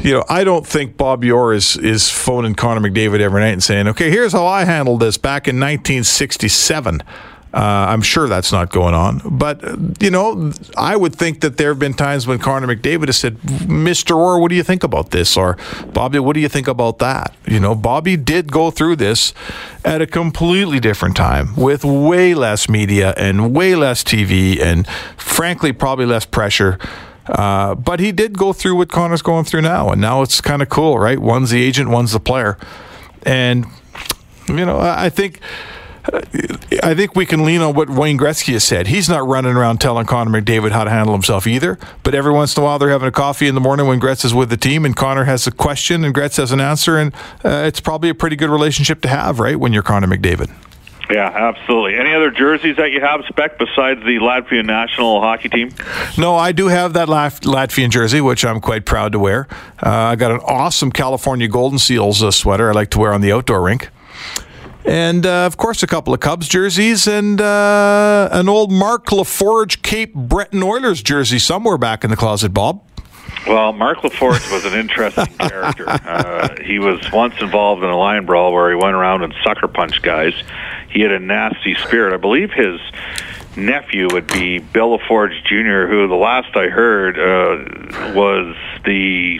you 0.00 0.12
know, 0.12 0.24
I 0.28 0.42
don't 0.42 0.66
think 0.66 0.96
Bob 0.96 1.24
Orr 1.24 1.52
is 1.52 1.76
is 1.76 2.10
phoning 2.10 2.54
Connor 2.54 2.80
McDavid 2.80 3.20
every 3.20 3.40
night 3.40 3.52
and 3.52 3.62
saying, 3.62 3.86
"Okay, 3.88 4.10
here's 4.10 4.32
how 4.32 4.46
I 4.46 4.64
handled 4.64 5.00
this 5.00 5.16
back 5.16 5.46
in 5.46 5.60
1967." 5.60 7.02
Uh, 7.54 7.58
I'm 7.90 8.00
sure 8.00 8.28
that's 8.28 8.50
not 8.50 8.70
going 8.70 8.94
on. 8.94 9.20
But, 9.24 9.62
you 10.00 10.10
know, 10.10 10.52
I 10.76 10.96
would 10.96 11.14
think 11.14 11.42
that 11.42 11.58
there 11.58 11.68
have 11.68 11.78
been 11.78 11.92
times 11.92 12.26
when 12.26 12.38
Connor 12.38 12.66
McDavid 12.66 13.06
has 13.06 13.18
said, 13.18 13.36
Mr. 13.40 14.16
Orr, 14.16 14.40
what 14.40 14.48
do 14.48 14.54
you 14.54 14.62
think 14.62 14.82
about 14.82 15.10
this? 15.10 15.36
Or, 15.36 15.58
Bobby, 15.92 16.18
what 16.18 16.32
do 16.32 16.40
you 16.40 16.48
think 16.48 16.66
about 16.66 16.98
that? 17.00 17.34
You 17.46 17.60
know, 17.60 17.74
Bobby 17.74 18.16
did 18.16 18.50
go 18.50 18.70
through 18.70 18.96
this 18.96 19.34
at 19.84 20.00
a 20.00 20.06
completely 20.06 20.80
different 20.80 21.14
time 21.14 21.54
with 21.54 21.84
way 21.84 22.34
less 22.34 22.70
media 22.70 23.12
and 23.18 23.54
way 23.54 23.74
less 23.74 24.02
TV 24.02 24.58
and, 24.58 24.86
frankly, 25.18 25.72
probably 25.72 26.06
less 26.06 26.24
pressure. 26.24 26.78
Uh, 27.26 27.74
but 27.74 28.00
he 28.00 28.12
did 28.12 28.36
go 28.36 28.54
through 28.54 28.76
what 28.76 28.88
Connor's 28.88 29.22
going 29.22 29.44
through 29.44 29.60
now. 29.60 29.90
And 29.90 30.00
now 30.00 30.22
it's 30.22 30.40
kind 30.40 30.62
of 30.62 30.70
cool, 30.70 30.98
right? 30.98 31.18
One's 31.18 31.50
the 31.50 31.62
agent, 31.62 31.90
one's 31.90 32.12
the 32.12 32.20
player. 32.20 32.56
And, 33.24 33.66
you 34.48 34.64
know, 34.64 34.80
I 34.80 35.10
think 35.10 35.38
I 36.82 36.94
think 36.94 37.14
we 37.14 37.26
can 37.26 37.44
lean 37.44 37.60
on 37.60 37.74
what 37.74 37.88
Wayne 37.88 38.18
Gretzky 38.18 38.54
has 38.54 38.64
said. 38.64 38.88
He's 38.88 39.08
not 39.08 39.26
running 39.26 39.54
around 39.54 39.80
telling 39.80 40.06
Connor 40.06 40.40
McDavid 40.40 40.72
how 40.72 40.84
to 40.84 40.90
handle 40.90 41.14
himself 41.14 41.46
either. 41.46 41.78
But 42.02 42.14
every 42.14 42.32
once 42.32 42.56
in 42.56 42.62
a 42.62 42.66
while, 42.66 42.78
they're 42.78 42.90
having 42.90 43.08
a 43.08 43.12
coffee 43.12 43.46
in 43.46 43.54
the 43.54 43.60
morning 43.60 43.86
when 43.86 44.00
Gretz 44.00 44.24
is 44.24 44.34
with 44.34 44.50
the 44.50 44.56
team, 44.56 44.84
and 44.84 44.96
Connor 44.96 45.24
has 45.24 45.46
a 45.46 45.52
question, 45.52 46.04
and 46.04 46.12
Gretz 46.12 46.38
has 46.38 46.50
an 46.50 46.60
answer, 46.60 46.98
and 46.98 47.14
uh, 47.44 47.64
it's 47.66 47.80
probably 47.80 48.08
a 48.08 48.14
pretty 48.14 48.36
good 48.36 48.50
relationship 48.50 49.00
to 49.02 49.08
have, 49.08 49.38
right? 49.38 49.58
When 49.58 49.72
you're 49.72 49.84
Connor 49.84 50.08
McDavid. 50.08 50.50
Yeah, 51.10 51.28
absolutely. 51.28 51.96
Any 51.98 52.14
other 52.14 52.30
jerseys 52.30 52.76
that 52.76 52.90
you 52.90 53.00
have, 53.00 53.24
Spec, 53.28 53.58
besides 53.58 54.00
the 54.00 54.18
Latvian 54.18 54.64
national 54.64 55.20
hockey 55.20 55.50
team? 55.50 55.70
No, 56.16 56.36
I 56.36 56.52
do 56.52 56.68
have 56.68 56.94
that 56.94 57.08
Latvian 57.08 57.90
jersey, 57.90 58.20
which 58.20 58.44
I'm 58.44 58.60
quite 58.60 58.86
proud 58.86 59.12
to 59.12 59.18
wear. 59.18 59.46
Uh, 59.82 59.90
I 59.90 60.16
got 60.16 60.30
an 60.30 60.40
awesome 60.40 60.90
California 60.90 61.48
Golden 61.48 61.78
Seals 61.78 62.22
uh, 62.22 62.30
sweater 62.30 62.70
I 62.70 62.72
like 62.72 62.90
to 62.90 62.98
wear 62.98 63.12
on 63.12 63.20
the 63.20 63.32
outdoor 63.32 63.62
rink. 63.62 63.90
And 64.84 65.24
uh, 65.24 65.46
of 65.46 65.56
course, 65.56 65.82
a 65.82 65.86
couple 65.86 66.12
of 66.12 66.20
Cubs 66.20 66.48
jerseys 66.48 67.06
and 67.06 67.40
uh, 67.40 68.28
an 68.32 68.48
old 68.48 68.72
Marc 68.72 69.06
Laforge 69.06 69.82
Cape 69.82 70.14
Breton 70.14 70.62
Oilers 70.62 71.02
jersey 71.02 71.38
somewhere 71.38 71.78
back 71.78 72.04
in 72.04 72.10
the 72.10 72.16
closet, 72.16 72.52
Bob. 72.52 72.82
Well, 73.46 73.72
Marc 73.72 73.98
Laforge 73.98 74.52
was 74.52 74.64
an 74.64 74.78
interesting 74.78 75.26
character. 75.38 75.88
Uh, 75.88 76.56
he 76.62 76.78
was 76.78 77.00
once 77.12 77.34
involved 77.40 77.82
in 77.82 77.90
a 77.90 77.96
line 77.96 78.26
brawl 78.26 78.52
where 78.52 78.70
he 78.70 78.76
went 78.76 78.94
around 78.94 79.22
and 79.22 79.34
sucker 79.44 79.68
punched 79.68 80.02
guys. 80.02 80.34
He 80.90 81.00
had 81.00 81.10
a 81.10 81.18
nasty 81.18 81.74
spirit. 81.74 82.14
I 82.14 82.18
believe 82.18 82.50
his 82.52 82.80
nephew 83.56 84.08
would 84.12 84.26
be 84.28 84.58
Bill 84.58 84.98
LaForge 84.98 85.44
Jr., 85.44 85.90
who 85.90 86.06
the 86.08 86.14
last 86.14 86.56
I 86.56 86.68
heard 86.68 87.18
uh, 87.18 88.12
was 88.14 88.54
the 88.84 89.38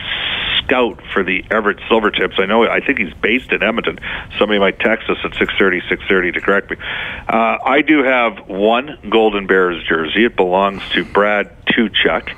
scout 0.65 1.01
for 1.13 1.23
the 1.23 1.45
Everett 1.51 1.79
Silvertips. 1.91 2.39
I 2.39 2.47
know. 2.47 2.65
I 2.65 2.81
think 2.81 2.99
he's 2.99 3.15
based 3.15 3.53
in 3.53 3.63
Edmonton. 3.63 3.99
Somebody 4.39 4.59
might 4.59 4.79
text 4.79 5.09
us 5.11 5.19
at 5.25 5.35
six 5.35 5.53
thirty, 5.59 5.81
six 5.89 6.03
thirty 6.09 6.33
to 6.33 6.41
correct 6.41 6.71
me. 6.71 6.77
Uh, 7.29 7.59
I 7.65 7.83
do 7.83 8.03
have 8.03 8.49
one 8.49 8.99
Golden 9.09 9.47
Bears 9.47 9.83
jersey. 9.89 10.25
It 10.25 10.37
belongs 10.37 10.83
to 10.93 11.05
Brad 11.05 11.51
Tuchuk. 11.67 12.35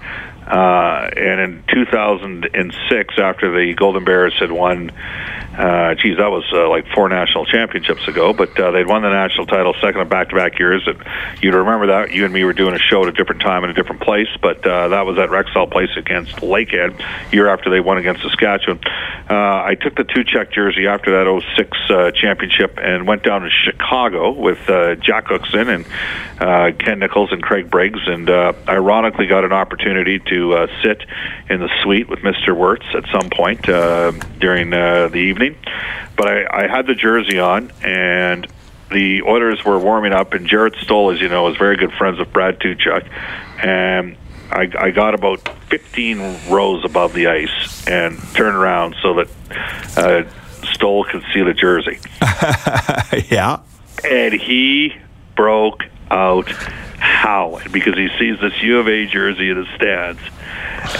Uh, 0.47 1.09
and 1.17 1.41
in 1.41 1.65
2006, 1.73 3.15
after 3.19 3.51
the 3.51 3.73
Golden 3.75 4.05
Bears 4.05 4.35
had 4.39 4.53
won 4.53 4.93
uh, 5.57 5.95
geez, 5.95 6.17
that 6.19 6.31
was 6.31 6.45
uh, 6.53 6.69
like 6.69 6.87
four 6.95 7.09
national 7.09 7.47
championships 7.47 8.09
ago, 8.09 8.33
but 8.33 8.59
uh, 8.59 8.73
they'd 8.73 8.87
won 8.87 9.03
the 9.03 9.11
national 9.11 9.47
title 9.47 9.73
second 9.81 10.01
of 10.01 10.09
back-to-back 10.09 10.59
years. 10.59 10.83
And 10.87 10.99
you'd 11.41 11.55
remember 11.55 11.87
that 11.89 12.13
you 12.13 12.25
and 12.25 12.35
me 12.35 12.43
were 12.45 12.53
doing 12.53 12.75
a 12.75 12.79
show 12.79 13.03
at 13.03 13.09
a 13.09 13.13
different 13.13 13.41
time 13.41 13.63
in 13.63 13.71
a 13.71 13.73
different 13.75 14.03
place, 14.03 14.29
but 14.43 14.67
uh, 14.67 14.89
that 14.89 15.07
was 15.07 15.17
at 15.19 15.29
Rexall 15.29 15.71
Place 15.71 15.91
against 15.97 16.37
Lakehead 16.37 17.01
year 17.33 17.49
after 17.49 17.71
they 17.71 17.79
won 17.79 17.99
against 17.99 18.23
Saskatchewan. 18.23 18.81
Uh, 19.31 19.63
I 19.65 19.77
took 19.81 19.95
the 19.95 20.05
two-check 20.05 20.51
jersey 20.51 20.89
after 20.89 21.13
that 21.13 21.55
06 21.57 21.79
uh, 21.89 22.11
championship 22.11 22.79
and 22.83 23.07
went 23.07 23.23
down 23.23 23.43
to 23.43 23.51
Chicago 23.51 24.33
with 24.33 24.69
uh, 24.69 24.97
Jack 24.97 25.27
Cookson 25.27 25.69
and 25.69 25.87
uh, 26.41 26.73
Ken 26.79 26.99
Nichols 26.99 27.31
and 27.31 27.43
Craig 27.43 27.71
Briggs, 27.71 28.01
and 28.07 28.29
uh, 28.29 28.55
ironically 28.69 29.27
got 29.27 29.45
an 29.45 29.53
opportunity 29.53 30.19
to 30.19 30.55
uh, 30.55 30.67
sit 30.83 31.05
in 31.49 31.61
the 31.61 31.71
suite 31.83 32.09
with 32.09 32.21
Mr. 32.21 32.57
Wirtz 32.57 32.87
at 32.95 33.05
some 33.13 33.31
point 33.31 33.69
uh, 33.69 34.11
during 34.41 34.73
uh, 34.73 35.09
the 35.09 35.19
evening 35.19 35.44
But 36.17 36.29
I, 36.29 36.65
I 36.65 36.67
had 36.69 36.87
the 36.87 36.95
jersey 36.95 37.39
on, 37.39 37.73
and 37.83 38.47
the 38.91 39.23
Oilers 39.23 39.65
were 39.65 39.79
warming 39.79 40.13
up, 40.13 40.33
and 40.33 40.49
Jarret 40.49 40.77
Stoll, 40.83 41.11
as 41.11 41.21
you 41.21 41.29
know, 41.29 41.49
is 41.49 41.57
very 41.57 41.77
good 41.77 41.93
friends 41.93 42.19
with 42.19 42.33
Brad 42.33 42.61
Tuchuk, 42.61 43.09
and 43.63 44.17
I, 44.51 44.71
I 44.79 44.91
got 44.91 45.15
about 45.15 45.49
15 45.69 46.51
rows 46.51 46.85
above 46.85 47.13
the 47.13 47.27
ice 47.27 47.87
and 47.89 48.19
turned 48.35 48.57
around 48.57 48.95
so 49.03 49.15
that 49.15 49.29
uh, 49.97 50.31
Stoll 50.73 51.05
could 51.05 51.25
see 51.33 51.43
the 51.43 51.55
jersey. 51.55 51.99
yeah. 53.31 53.61
And 54.09 54.35
he 54.35 54.95
broke 55.37 55.85
out 56.11 56.53
howling 57.25 57.73
because 57.73 57.95
he 57.95 58.09
sees 58.19 58.39
this 58.39 58.53
U 58.63 58.81
of 58.81 58.87
A 58.87 59.07
jersey 59.07 59.49
in 59.49 59.57
the 59.57 59.67
stands 59.77 60.21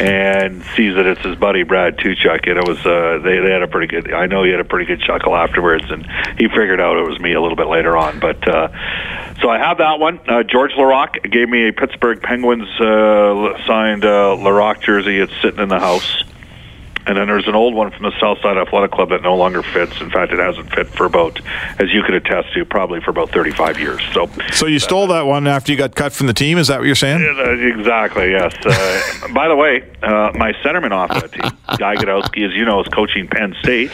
and 0.01 0.65
sees 0.75 0.95
that 0.95 1.05
it's 1.05 1.21
his 1.21 1.37
buddy 1.37 1.65
Brad 1.65 1.99
Tuchuk, 1.99 2.49
and 2.49 2.59
it 2.59 2.67
was 2.67 2.79
uh, 2.87 3.21
they 3.23 3.39
they 3.41 3.53
had 3.53 3.63
a 3.63 3.69
pretty 3.69 3.87
good. 3.87 4.13
I 4.13 4.25
know 4.25 4.43
he 4.43 4.51
had 4.51 4.61
a 4.61 4.65
pretty 4.65 4.87
good 4.87 5.01
chuckle 5.01 5.37
afterwards, 5.37 5.85
and 5.91 6.07
he 6.39 6.49
figured 6.49 6.81
out 6.81 6.97
it 6.97 7.07
was 7.07 7.21
me 7.21 7.35
a 7.35 7.41
little 7.43 7.57
bit 7.57 7.67
later 7.67 7.95
on. 7.97 8.21
But 8.21 8.49
uh, 8.49 8.69
so 9.41 9.51
I 9.51 9.59
have 9.59 9.79
that 9.79 10.01
one. 10.01 10.19
Uh, 10.27 10.43
George 10.43 10.73
Laraque 10.73 11.31
gave 11.31 11.49
me 11.49 11.69
a 11.69 11.73
Pittsburgh 11.73 12.23
Penguins 12.23 12.69
uh, 12.81 13.67
signed 13.67 14.07
uh, 14.07 14.35
Laraque 14.39 14.83
jersey. 14.83 15.19
It's 15.19 15.35
sitting 15.43 15.61
in 15.61 15.69
the 15.69 15.81
house. 15.81 16.25
And 17.07 17.19
then 17.19 17.27
there's 17.27 17.47
an 17.47 17.55
old 17.55 17.75
one 17.75 17.91
from 17.91 18.03
the 18.03 18.19
Southside 18.19 18.57
Athletic 18.57 18.91
Club 18.91 19.11
that 19.11 19.23
no 19.23 19.37
longer 19.37 19.63
fits. 19.63 20.01
In 20.01 20.11
fact, 20.11 20.33
it 20.33 20.39
hasn't 20.39 20.71
fit 20.71 20.87
for 20.89 21.05
about, 21.05 21.39
as 21.79 21.93
you 21.93 22.03
could 22.03 22.15
attest 22.15 22.55
to, 22.55 22.65
probably 22.65 23.01
for 23.01 23.11
about 23.11 23.31
35 23.31 23.79
years. 23.79 24.01
So, 24.13 24.31
so 24.53 24.67
you 24.67 24.79
stole 24.79 25.07
that 25.09 25.27
one 25.27 25.47
after 25.47 25.71
you 25.71 25.77
got 25.77 25.95
cut 25.95 26.13
from 26.13 26.29
the 26.29 26.33
team? 26.33 26.57
Is 26.57 26.69
that 26.69 26.79
what 26.79 26.87
you're 26.87 26.95
saying? 26.95 27.23
exactly. 27.61 28.31
Yes. 28.31 28.55
Uh, 28.65 29.29
by 29.35 29.49
the 29.49 29.57
way, 29.57 29.83
uh, 30.03 30.33
my 30.35 30.53
centerman 30.65 30.93
off 30.93 31.11
that 31.11 31.33
team, 31.33 31.51
Guy 31.79 31.97
Gadowsky, 31.97 32.47
as 32.47 32.55
you 32.55 32.65
know, 32.65 32.81
is 32.81 32.89
coaching 32.89 33.29
Penn 33.29 33.55
State, 33.63 33.91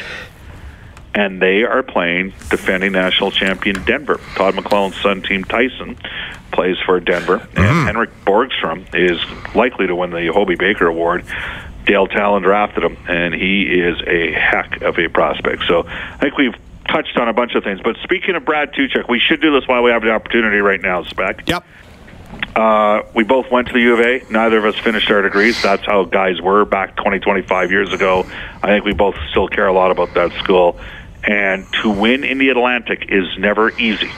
and 1.12 1.42
they 1.42 1.64
are 1.64 1.82
playing 1.82 2.30
defending 2.48 2.92
national 2.92 3.32
champion 3.32 3.82
Denver. 3.84 4.20
Todd 4.36 4.54
McLellan's 4.54 5.00
son, 5.00 5.22
Team 5.22 5.42
Tyson, 5.42 5.96
plays 6.52 6.76
for 6.84 7.00
Denver, 7.00 7.36
and 7.36 7.64
mm-hmm. 7.64 7.86
Henrik 7.86 8.10
Borgstrom 8.24 8.86
is 8.94 9.18
likely 9.54 9.88
to 9.88 9.96
win 9.96 10.10
the 10.10 10.28
Hobey 10.28 10.54
Baker 10.54 10.86
Award 10.86 11.24
Dale 11.84 12.06
Tallon 12.06 12.42
drafted 12.42 12.84
him, 12.84 12.96
and 13.08 13.34
he 13.34 13.62
is 13.62 14.00
a 14.06 14.32
heck 14.32 14.82
of 14.82 14.98
a 14.98 15.08
prospect. 15.08 15.64
So 15.66 15.84
I 15.86 16.16
think 16.18 16.36
we've 16.36 16.54
touched 16.88 17.16
on 17.16 17.28
a 17.28 17.32
bunch 17.32 17.54
of 17.54 17.64
things. 17.64 17.80
But 17.82 17.96
speaking 18.02 18.34
of 18.34 18.44
Brad 18.44 18.72
Tuchuk, 18.72 19.08
we 19.08 19.18
should 19.18 19.40
do 19.40 19.52
this 19.52 19.66
while 19.68 19.82
we 19.82 19.90
have 19.90 20.02
the 20.02 20.10
opportunity 20.10 20.58
right 20.58 20.80
now, 20.80 21.04
Spec. 21.04 21.48
Yep. 21.48 21.64
Uh, 22.54 23.02
we 23.14 23.24
both 23.24 23.50
went 23.50 23.68
to 23.68 23.72
the 23.72 23.80
U 23.80 23.94
of 23.94 24.00
A. 24.00 24.22
Neither 24.30 24.58
of 24.58 24.64
us 24.64 24.78
finished 24.78 25.10
our 25.10 25.22
degrees. 25.22 25.60
That's 25.62 25.84
how 25.84 26.04
guys 26.04 26.40
were 26.40 26.64
back 26.64 26.96
20, 26.96 27.18
25 27.20 27.70
years 27.70 27.92
ago. 27.92 28.26
I 28.62 28.68
think 28.68 28.84
we 28.84 28.92
both 28.92 29.16
still 29.30 29.48
care 29.48 29.66
a 29.66 29.72
lot 29.72 29.90
about 29.90 30.14
that 30.14 30.32
school. 30.42 30.78
And 31.24 31.66
to 31.82 31.90
win 31.90 32.24
in 32.24 32.38
the 32.38 32.48
Atlantic 32.50 33.06
is 33.08 33.26
never 33.38 33.70
easy 33.78 34.10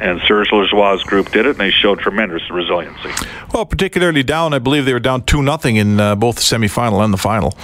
and 0.00 0.20
Serge 0.26 0.48
Lajoie's 0.48 1.02
group 1.04 1.30
did 1.30 1.46
it, 1.46 1.50
and 1.50 1.60
they 1.60 1.70
showed 1.70 2.00
tremendous 2.00 2.42
resiliency. 2.50 3.10
Well, 3.52 3.66
particularly 3.66 4.22
down, 4.22 4.54
I 4.54 4.58
believe 4.58 4.84
they 4.84 4.92
were 4.92 5.00
down 5.00 5.22
two 5.22 5.42
nothing 5.42 5.76
in 5.76 6.00
uh, 6.00 6.16
both 6.16 6.36
the 6.36 6.42
semifinal 6.42 7.04
and 7.04 7.12
the 7.12 7.18
final. 7.18 7.56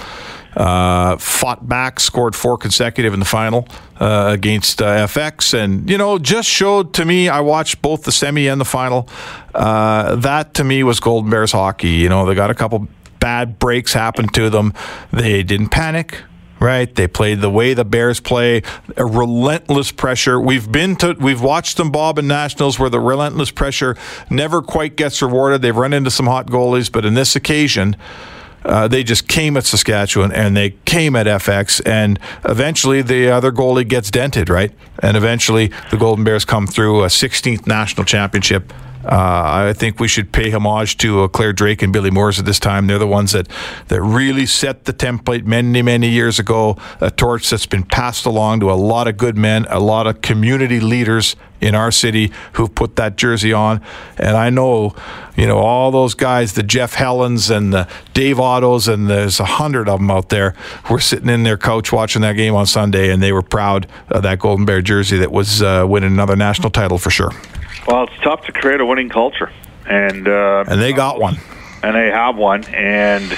Uh, 0.55 1.15
fought 1.17 1.67
back, 1.67 1.99
scored 1.99 2.35
four 2.35 2.57
consecutive 2.57 3.13
in 3.13 3.19
the 3.19 3.25
final 3.25 3.67
uh, 3.99 4.29
against 4.33 4.81
uh, 4.81 5.05
FX, 5.05 5.53
and 5.53 5.89
you 5.89 5.97
know 5.97 6.17
just 6.17 6.49
showed 6.49 6.93
to 6.95 7.05
me. 7.05 7.29
I 7.29 7.39
watched 7.41 7.81
both 7.81 8.03
the 8.03 8.11
semi 8.11 8.47
and 8.47 8.59
the 8.59 8.65
final. 8.65 9.07
Uh, 9.53 10.15
that 10.15 10.55
to 10.55 10.63
me 10.63 10.83
was 10.83 10.99
Golden 10.99 11.29
Bears 11.29 11.51
hockey. 11.51 11.89
You 11.89 12.09
know 12.09 12.25
they 12.25 12.33
got 12.33 12.49
a 12.49 12.55
couple 12.55 12.87
bad 13.19 13.59
breaks 13.59 13.93
happen 13.93 14.27
to 14.29 14.49
them. 14.49 14.73
They 15.11 15.43
didn't 15.43 15.69
panic 15.69 16.23
right? 16.59 16.93
They 16.93 17.07
played 17.07 17.41
the 17.41 17.49
way 17.49 17.73
the 17.73 17.85
Bears 17.85 18.19
play, 18.19 18.63
a 18.97 19.05
relentless 19.05 19.91
pressure. 19.91 20.39
We've 20.39 20.71
been 20.71 20.95
to, 20.97 21.13
we've 21.19 21.41
watched 21.41 21.77
them, 21.77 21.91
Bob, 21.91 22.19
in 22.19 22.27
Nationals 22.27 22.77
where 22.77 22.89
the 22.89 22.99
relentless 22.99 23.51
pressure 23.51 23.95
never 24.29 24.61
quite 24.61 24.95
gets 24.95 25.21
rewarded. 25.21 25.61
They've 25.61 25.75
run 25.75 25.93
into 25.93 26.11
some 26.11 26.27
hot 26.27 26.47
goalies, 26.47 26.91
but 26.91 27.05
in 27.05 27.13
this 27.13 27.35
occasion, 27.35 27.95
uh, 28.65 28.87
they 28.87 29.03
just 29.03 29.27
came 29.27 29.55
at 29.55 29.65
Saskatchewan 29.65 30.31
and 30.33 30.55
they 30.55 30.71
came 30.85 31.15
at 31.15 31.25
FX, 31.25 31.81
and 31.85 32.19
eventually 32.43 33.01
the 33.01 33.29
other 33.29 33.51
goalie 33.51 33.87
gets 33.87 34.11
dented, 34.11 34.49
right? 34.49 34.71
And 35.01 35.15
eventually 35.15 35.71
the 35.91 35.97
Golden 35.97 36.25
Bears 36.25 36.43
come 36.43 36.67
through 36.67 37.03
a 37.03 37.07
16th 37.07 37.65
national 37.67 38.05
championship 38.05 38.73
uh, 39.03 39.67
I 39.69 39.73
think 39.73 39.99
we 39.99 40.07
should 40.07 40.31
pay 40.31 40.51
homage 40.51 40.97
to 40.97 41.23
uh, 41.23 41.27
Clare 41.29 41.53
Drake 41.53 41.81
and 41.81 41.93
Billy 41.93 42.11
Moores 42.11 42.37
at 42.37 42.45
this 42.45 42.59
time. 42.59 42.87
They're 42.87 42.99
the 42.99 43.07
ones 43.07 43.31
that, 43.31 43.47
that 43.87 44.01
really 44.01 44.45
set 44.45 44.85
the 44.85 44.93
template 44.93 45.45
many, 45.45 45.81
many 45.81 46.09
years 46.09 46.37
ago. 46.37 46.77
A 46.99 47.09
torch 47.09 47.49
that's 47.49 47.65
been 47.65 47.83
passed 47.83 48.25
along 48.25 48.59
to 48.59 48.71
a 48.71 48.73
lot 48.73 49.07
of 49.07 49.15
good 49.15 49.37
men, 49.37 49.65
a 49.69 49.79
lot 49.79 50.05
of 50.05 50.21
community 50.21 50.79
leaders 50.81 51.35
in 51.61 51.75
our 51.75 51.91
city 51.91 52.31
who've 52.53 52.73
put 52.73 52.95
that 52.97 53.17
jersey 53.17 53.53
on. 53.53 53.81
And 54.17 54.35
I 54.35 54.49
know, 54.49 54.95
you 55.35 55.47
know, 55.47 55.59
all 55.59 55.91
those 55.91 56.13
guys, 56.13 56.53
the 56.53 56.63
Jeff 56.63 56.93
Helens 56.93 57.49
and 57.49 57.73
the 57.73 57.87
Dave 58.13 58.37
Ottos, 58.37 58.91
and 58.91 59.09
there's 59.09 59.39
a 59.39 59.45
hundred 59.45 59.87
of 59.87 59.99
them 59.99 60.11
out 60.11 60.29
there, 60.29 60.55
were 60.89 60.99
sitting 60.99 61.29
in 61.29 61.43
their 61.43 61.57
couch 61.57 61.91
watching 61.91 62.21
that 62.21 62.33
game 62.33 62.55
on 62.55 62.65
Sunday, 62.65 63.11
and 63.11 63.21
they 63.23 63.31
were 63.31 63.41
proud 63.41 63.87
of 64.09 64.23
that 64.23 64.39
Golden 64.39 64.65
Bear 64.65 64.81
jersey 64.81 65.17
that 65.17 65.31
was 65.31 65.61
uh, 65.61 65.85
winning 65.87 66.11
another 66.11 66.35
national 66.35 66.69
title 66.69 66.97
for 66.97 67.09
sure. 67.09 67.31
Well, 67.87 68.03
it's 68.03 68.21
tough 68.23 68.45
to 68.45 68.51
create 68.51 68.81
a 68.81 68.85
winning 68.85 69.09
culture, 69.09 69.51
and 69.87 70.27
uh, 70.27 70.65
and 70.67 70.81
they 70.81 70.93
got 70.93 71.19
one, 71.19 71.37
and 71.81 71.95
they 71.95 72.11
have 72.11 72.35
one, 72.35 72.63
and 72.65 73.35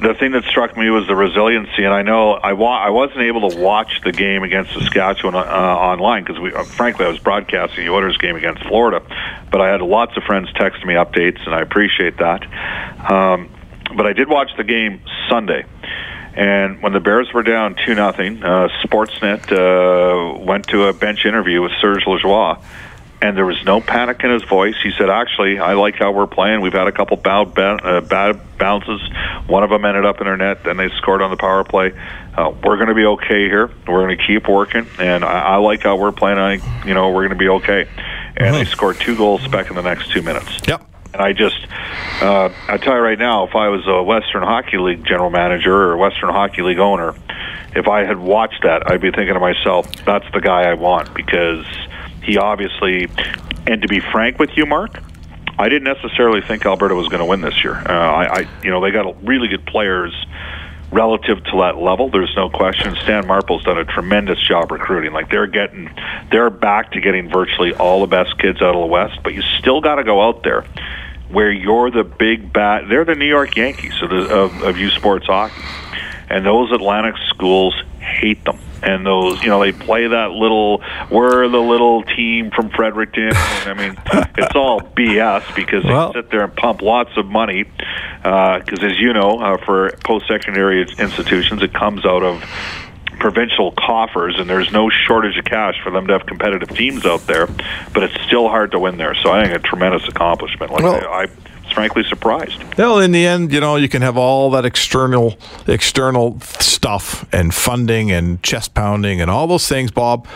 the 0.00 0.14
thing 0.14 0.30
that 0.32 0.44
struck 0.44 0.76
me 0.76 0.90
was 0.90 1.06
the 1.08 1.16
resiliency, 1.16 1.84
and 1.84 1.92
I 1.92 2.02
know 2.02 2.32
I 2.32 2.52
wa- 2.52 2.78
I 2.78 2.90
wasn't 2.90 3.22
able 3.22 3.50
to 3.50 3.58
watch 3.58 4.00
the 4.04 4.12
game 4.12 4.42
against 4.42 4.72
Saskatchewan 4.72 5.34
uh, 5.34 5.38
online 5.38 6.22
because 6.24 6.38
we, 6.40 6.52
uh, 6.52 6.62
frankly, 6.64 7.04
I 7.04 7.08
was 7.08 7.18
broadcasting 7.18 7.84
the 7.84 7.92
Oilers 7.92 8.16
game 8.18 8.36
against 8.36 8.62
Florida, 8.64 9.04
but 9.50 9.60
I 9.60 9.70
had 9.70 9.80
lots 9.80 10.16
of 10.16 10.22
friends 10.22 10.52
text 10.54 10.84
me 10.84 10.94
updates, 10.94 11.44
and 11.44 11.54
I 11.54 11.60
appreciate 11.62 12.18
that. 12.18 12.42
Um, 13.10 13.50
but 13.96 14.06
I 14.06 14.12
did 14.12 14.28
watch 14.28 14.50
the 14.56 14.64
game 14.64 15.00
Sunday, 15.28 15.64
and 16.34 16.80
when 16.80 16.92
the 16.92 17.00
Bears 17.00 17.32
were 17.32 17.42
down 17.42 17.74
two 17.84 17.94
nothing, 17.94 18.42
uh, 18.42 18.68
Sportsnet 18.84 19.50
uh, 19.50 20.38
went 20.38 20.68
to 20.68 20.84
a 20.84 20.92
bench 20.92 21.24
interview 21.24 21.60
with 21.60 21.72
Serge 21.80 22.04
Lajoie 22.04 22.62
and 23.20 23.36
there 23.36 23.46
was 23.46 23.62
no 23.64 23.80
panic 23.80 24.22
in 24.22 24.30
his 24.30 24.44
voice. 24.44 24.74
He 24.82 24.90
said, 24.96 25.10
"Actually, 25.10 25.58
I 25.58 25.74
like 25.74 25.96
how 25.96 26.12
we're 26.12 26.26
playing. 26.26 26.60
We've 26.60 26.72
had 26.72 26.86
a 26.86 26.92
couple 26.92 27.16
bad, 27.16 27.54
bad, 27.54 27.84
uh, 27.84 28.00
bad 28.00 28.40
bounces. 28.58 29.00
One 29.46 29.62
of 29.62 29.70
them 29.70 29.84
ended 29.84 30.04
up 30.04 30.20
in 30.20 30.26
our 30.26 30.36
net. 30.36 30.64
Then 30.64 30.76
they 30.76 30.88
scored 30.98 31.22
on 31.22 31.30
the 31.30 31.36
power 31.36 31.64
play. 31.64 31.92
Uh, 32.36 32.50
we're 32.62 32.76
going 32.76 32.88
to 32.88 32.94
be 32.94 33.06
okay 33.06 33.48
here. 33.48 33.68
We're 33.86 34.06
going 34.06 34.16
to 34.16 34.26
keep 34.26 34.48
working, 34.48 34.86
and 34.98 35.24
I, 35.24 35.40
I 35.40 35.56
like 35.56 35.82
how 35.82 35.96
we're 35.96 36.12
playing. 36.12 36.38
I, 36.38 36.84
you 36.86 36.94
know, 36.94 37.08
we're 37.10 37.26
going 37.26 37.30
to 37.30 37.36
be 37.36 37.48
okay." 37.48 37.88
And 38.36 38.54
they 38.54 38.64
scored 38.64 39.00
two 39.00 39.16
goals 39.16 39.46
back 39.48 39.68
in 39.68 39.74
the 39.74 39.82
next 39.82 40.12
two 40.12 40.22
minutes. 40.22 40.60
Yep. 40.68 40.84
And 41.12 41.22
I 41.22 41.32
just, 41.32 41.58
uh, 42.22 42.50
I 42.68 42.76
tell 42.76 42.94
you 42.94 43.00
right 43.00 43.18
now, 43.18 43.44
if 43.48 43.56
I 43.56 43.68
was 43.68 43.84
a 43.88 44.02
Western 44.02 44.42
Hockey 44.42 44.78
League 44.78 45.04
general 45.04 45.30
manager 45.30 45.74
or 45.74 45.96
Western 45.96 46.28
Hockey 46.28 46.62
League 46.62 46.78
owner, 46.78 47.14
if 47.74 47.88
I 47.88 48.04
had 48.04 48.18
watched 48.18 48.62
that, 48.62 48.90
I'd 48.90 49.00
be 49.00 49.10
thinking 49.10 49.34
to 49.34 49.40
myself, 49.40 49.90
that's 50.04 50.26
the 50.32 50.40
guy 50.40 50.70
I 50.70 50.74
want 50.74 51.14
because 51.14 51.64
he 52.28 52.36
obviously, 52.36 53.08
and 53.66 53.80
to 53.80 53.88
be 53.88 54.00
frank 54.00 54.38
with 54.38 54.50
you, 54.54 54.66
Mark, 54.66 55.02
I 55.58 55.68
didn't 55.68 55.84
necessarily 55.84 56.42
think 56.42 56.64
Alberta 56.66 56.94
was 56.94 57.08
going 57.08 57.20
to 57.20 57.24
win 57.24 57.40
this 57.40 57.64
year. 57.64 57.74
Uh, 57.74 57.92
I, 57.92 58.40
I, 58.40 58.48
you 58.62 58.70
know, 58.70 58.80
they 58.80 58.90
got 58.90 59.26
really 59.26 59.48
good 59.48 59.66
players 59.66 60.14
relative 60.92 61.42
to 61.44 61.56
that 61.58 61.78
level. 61.78 62.10
There's 62.10 62.32
no 62.36 62.50
question. 62.50 62.94
Stan 63.02 63.26
Marple's 63.26 63.64
done 63.64 63.78
a 63.78 63.84
tremendous 63.84 64.38
job 64.46 64.70
recruiting. 64.70 65.12
Like 65.12 65.30
they're 65.30 65.46
getting, 65.46 65.90
they're 66.30 66.50
back 66.50 66.92
to 66.92 67.00
getting 67.00 67.30
virtually 67.30 67.72
all 67.74 68.00
the 68.02 68.06
best 68.06 68.38
kids 68.38 68.60
out 68.60 68.74
of 68.74 68.80
the 68.80 68.86
West. 68.86 69.20
But 69.24 69.34
you 69.34 69.42
still 69.58 69.80
got 69.80 69.96
to 69.96 70.04
go 70.04 70.22
out 70.22 70.42
there 70.44 70.64
where 71.30 71.50
you're 71.50 71.90
the 71.90 72.04
big 72.04 72.52
bat. 72.52 72.84
They're 72.88 73.04
the 73.06 73.14
New 73.14 73.26
York 73.26 73.56
Yankees 73.56 74.00
of, 74.02 74.10
the, 74.10 74.28
of, 74.28 74.62
of 74.62 74.76
U 74.76 74.90
Sports 74.90 75.26
hockey, 75.26 75.62
and 76.28 76.44
those 76.44 76.72
Atlantic 76.72 77.16
schools 77.28 77.74
hate 78.00 78.44
them. 78.44 78.58
And 78.82 79.04
those, 79.04 79.42
you 79.42 79.48
know, 79.48 79.60
they 79.60 79.72
play 79.72 80.06
that 80.06 80.30
little, 80.30 80.82
we're 81.10 81.48
the 81.48 81.58
little 81.58 82.02
team 82.04 82.50
from 82.50 82.70
Fredericton. 82.70 83.32
I 83.34 83.74
mean, 83.74 83.96
it's 84.38 84.54
all 84.54 84.80
BS 84.80 85.54
because 85.54 85.82
they 85.82 85.90
Well- 85.90 86.12
sit 86.12 86.30
there 86.30 86.44
and 86.44 86.54
pump 86.54 86.82
lots 86.82 87.10
of 87.16 87.26
money. 87.26 87.64
Because, 88.22 88.82
as 88.82 88.98
you 88.98 89.12
know, 89.12 89.38
uh, 89.38 89.56
for 89.64 89.90
post 90.04 90.26
secondary 90.28 90.82
institutions, 90.98 91.62
it 91.62 91.72
comes 91.72 92.04
out 92.04 92.22
of 92.22 92.42
provincial 93.20 93.72
coffers, 93.72 94.36
and 94.38 94.48
there's 94.48 94.70
no 94.70 94.88
shortage 94.90 95.36
of 95.36 95.44
cash 95.44 95.74
for 95.82 95.90
them 95.90 96.06
to 96.06 96.12
have 96.12 96.26
competitive 96.26 96.68
teams 96.68 97.04
out 97.04 97.26
there. 97.26 97.46
But 97.92 98.04
it's 98.04 98.20
still 98.26 98.48
hard 98.48 98.70
to 98.72 98.78
win 98.78 98.96
there. 98.96 99.14
So 99.16 99.30
I 99.32 99.44
think 99.44 99.56
a 99.56 99.58
tremendous 99.58 100.06
accomplishment. 100.08 100.70
Like 100.72 100.82
Well- 100.84 101.04
I, 101.08 101.26
frankly 101.72 102.04
surprised. 102.04 102.62
Well, 102.76 102.98
in 103.00 103.12
the 103.12 103.26
end, 103.26 103.52
you 103.52 103.60
know, 103.60 103.76
you 103.76 103.88
can 103.88 104.02
have 104.02 104.16
all 104.16 104.50
that 104.50 104.64
external 104.64 105.38
external 105.66 106.40
stuff 106.40 107.26
and 107.32 107.54
funding 107.54 108.10
and 108.10 108.42
chest 108.42 108.74
pounding 108.74 109.20
and 109.20 109.30
all 109.30 109.46
those 109.46 109.68
things, 109.68 109.90
Bob. 109.90 110.26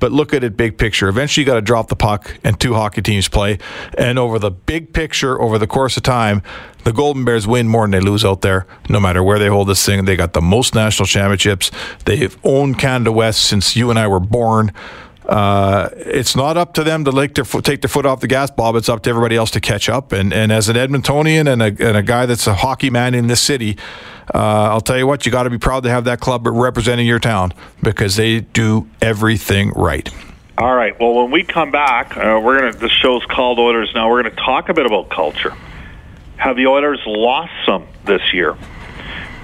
But 0.00 0.12
look 0.12 0.32
at 0.32 0.42
it 0.42 0.56
big 0.56 0.78
picture. 0.78 1.08
Eventually, 1.08 1.42
you 1.42 1.46
got 1.46 1.56
to 1.56 1.60
drop 1.60 1.88
the 1.88 1.96
puck, 1.96 2.38
and 2.42 2.58
two 2.58 2.72
hockey 2.72 3.02
teams 3.02 3.28
play. 3.28 3.58
And 3.98 4.18
over 4.18 4.38
the 4.38 4.50
big 4.50 4.94
picture, 4.94 5.40
over 5.40 5.58
the 5.58 5.66
course 5.66 5.98
of 5.98 6.02
time, 6.02 6.42
the 6.84 6.92
Golden 6.92 7.26
Bears 7.26 7.46
win 7.46 7.68
more 7.68 7.84
than 7.84 7.90
they 7.90 8.00
lose 8.00 8.24
out 8.24 8.40
there. 8.40 8.66
No 8.88 8.98
matter 8.98 9.22
where 9.22 9.38
they 9.38 9.48
hold 9.48 9.68
this 9.68 9.84
thing, 9.84 10.06
they 10.06 10.16
got 10.16 10.32
the 10.32 10.40
most 10.40 10.74
national 10.74 11.06
championships. 11.06 11.70
They've 12.06 12.34
owned 12.44 12.78
Canada 12.78 13.12
West 13.12 13.44
since 13.44 13.76
you 13.76 13.90
and 13.90 13.98
I 13.98 14.06
were 14.06 14.20
born. 14.20 14.72
Uh, 15.30 15.88
it's 15.94 16.34
not 16.34 16.56
up 16.56 16.74
to 16.74 16.82
them 16.82 17.04
to 17.04 17.12
like 17.12 17.36
their 17.36 17.44
foot, 17.44 17.64
take 17.64 17.82
their 17.82 17.88
foot 17.88 18.04
off 18.04 18.18
the 18.18 18.26
gas, 18.26 18.50
Bob. 18.50 18.74
It's 18.74 18.88
up 18.88 19.04
to 19.04 19.10
everybody 19.10 19.36
else 19.36 19.52
to 19.52 19.60
catch 19.60 19.88
up. 19.88 20.10
And 20.10 20.32
and 20.32 20.50
as 20.50 20.68
an 20.68 20.74
Edmontonian 20.74 21.50
and 21.50 21.62
a, 21.62 21.66
and 21.66 21.96
a 21.96 22.02
guy 22.02 22.26
that's 22.26 22.48
a 22.48 22.54
hockey 22.54 22.90
man 22.90 23.14
in 23.14 23.28
this 23.28 23.40
city, 23.40 23.78
uh, 24.34 24.38
I'll 24.38 24.80
tell 24.80 24.98
you 24.98 25.06
what, 25.06 25.24
you 25.24 25.30
got 25.30 25.44
to 25.44 25.50
be 25.50 25.58
proud 25.58 25.84
to 25.84 25.90
have 25.90 26.02
that 26.04 26.18
club 26.18 26.48
representing 26.48 27.06
your 27.06 27.20
town 27.20 27.52
because 27.80 28.16
they 28.16 28.40
do 28.40 28.88
everything 29.00 29.70
right. 29.70 30.08
All 30.58 30.74
right. 30.74 30.98
Well, 30.98 31.14
when 31.14 31.30
we 31.30 31.44
come 31.44 31.70
back, 31.70 32.16
uh, 32.16 32.40
we're 32.42 32.58
gonna. 32.58 32.72
The 32.72 32.88
show's 32.88 33.24
called 33.26 33.60
Oilers. 33.60 33.92
Now 33.94 34.10
we're 34.10 34.24
gonna 34.24 34.34
talk 34.34 34.68
a 34.68 34.74
bit 34.74 34.84
about 34.84 35.10
culture. 35.10 35.54
Have 36.38 36.56
the 36.56 36.66
Oilers 36.66 37.00
lost 37.06 37.52
some 37.64 37.86
this 38.04 38.34
year? 38.34 38.56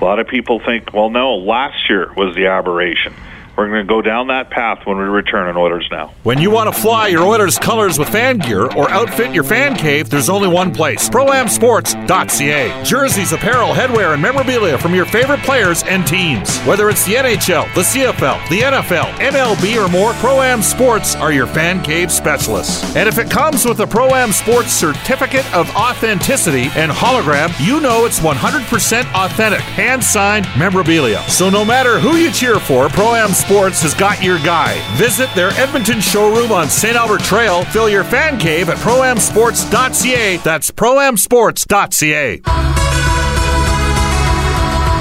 A 0.01 0.05
lot 0.05 0.19
of 0.19 0.27
people 0.27 0.59
think, 0.59 0.93
well, 0.93 1.11
no, 1.11 1.37
last 1.37 1.89
year 1.89 2.13
was 2.15 2.35
the 2.35 2.47
aberration. 2.47 3.15
We're 3.57 3.69
going 3.69 3.87
to 3.87 3.89
go 3.89 4.03
down 4.03 4.27
that 4.27 4.51
path 4.51 4.85
when 4.85 4.99
we 4.99 5.05
return 5.05 5.49
on 5.49 5.57
Oilers 5.57 5.89
now. 5.91 6.13
When 6.25 6.39
you 6.39 6.51
want 6.51 6.73
to 6.73 6.79
fly 6.79 7.09
your 7.09 7.23
Oilers 7.23 7.59
colors 7.59 7.99
with 7.99 8.11
fan 8.11 8.37
gear 8.37 8.67
or 8.75 8.91
outfit 8.91 9.33
your 9.33 9.45
fan 9.45 9.77
cave, 9.77 10.11
there's 10.11 10.29
only 10.29 10.47
one 10.47 10.75
place 10.75 11.09
ProAmSports.ca. 11.09 12.85
Jerseys, 12.85 13.33
apparel, 13.33 13.69
headwear, 13.69 14.13
and 14.13 14.21
memorabilia 14.21 14.77
from 14.77 14.95
your 14.95 15.07
favorite 15.07 15.41
players 15.41 15.83
and 15.85 16.07
teams. 16.07 16.59
Whether 16.61 16.91
it's 16.91 17.07
the 17.07 17.15
NHL, 17.15 17.73
the 17.75 17.81
CFL, 17.81 18.47
the 18.51 18.61
NFL, 18.61 19.11
MLB, 19.15 19.83
or 19.83 19.89
more, 19.91 20.13
ProAm 20.13 20.63
Sports 20.63 21.17
are 21.17 21.33
your 21.33 21.47
fan 21.47 21.83
cave 21.83 22.13
specialists. 22.13 22.95
And 22.95 23.09
if 23.09 23.17
it 23.19 23.31
comes 23.31 23.65
with 23.65 23.81
a 23.81 23.87
ProAm 23.87 24.35
Sports 24.35 24.73
certificate 24.73 25.51
of 25.55 25.71
authenticity 25.71 26.69
and 26.77 26.93
hologram, 26.93 27.55
you 27.65 27.81
know 27.81 28.05
it's 28.05 28.21
100% 28.21 29.15
authentic, 29.15 29.61
hand 29.61 30.05
signed 30.05 30.47
memorabilia. 30.59 31.23
So 31.31 31.49
no 31.49 31.65
matter 31.65 31.99
who 31.99 32.17
you 32.17 32.31
cheer 32.31 32.61
for, 32.61 32.89
ProAm 32.89 33.31
Sports 33.31 33.46
has 33.49 33.95
got 33.95 34.23
your 34.23 34.39
guy. 34.39 34.81
Visit 34.97 35.29
their 35.35 35.51
Edmonton 35.53 36.01
showroom 36.01 36.51
on 36.53 36.69
St. 36.69 36.97
Albert 36.97 37.21
Trail. 37.21 37.65
Fill 37.67 37.89
your 37.89 38.05
fan 38.05 38.39
cave 38.39 38.69
at 38.69 38.77
proamsports.ca. 38.79 40.39
That's 40.39 40.71
proamsports.ca. 40.71 42.41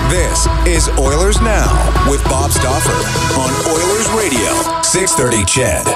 This 0.09 0.47
is 0.67 0.87
Oilers 0.99 1.41
Now 1.41 2.09
with 2.09 2.23
Bob 2.25 2.51
Stauffer 2.51 2.91
on 3.39 3.49
Oilers 3.73 4.07
Radio, 4.11 4.81
630 4.83 5.45
CHED. 5.45 5.87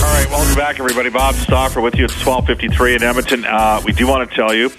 All 0.00 0.14
right, 0.14 0.26
welcome 0.30 0.54
back, 0.54 0.80
everybody. 0.80 1.10
Bob 1.10 1.34
Stauffer 1.34 1.80
with 1.82 1.96
you. 1.96 2.04
It's 2.04 2.14
1253 2.24 2.94
in 2.94 3.02
Edmonton. 3.02 3.44
Uh, 3.44 3.82
we 3.84 3.92
do 3.92 4.06
want 4.06 4.28
to 4.28 4.34
tell 4.34 4.54
you, 4.54 4.70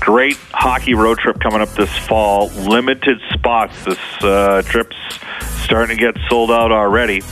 great 0.00 0.36
hockey 0.50 0.94
road 0.94 1.18
trip 1.18 1.38
coming 1.40 1.60
up 1.60 1.68
this 1.70 1.94
fall. 2.06 2.48
Limited 2.48 3.20
spots. 3.32 3.84
This 3.84 3.98
uh, 4.22 4.62
trip's 4.64 4.96
starting 5.64 5.96
to 5.96 6.00
get 6.00 6.16
sold 6.28 6.50
out 6.50 6.72
already. 6.72 7.22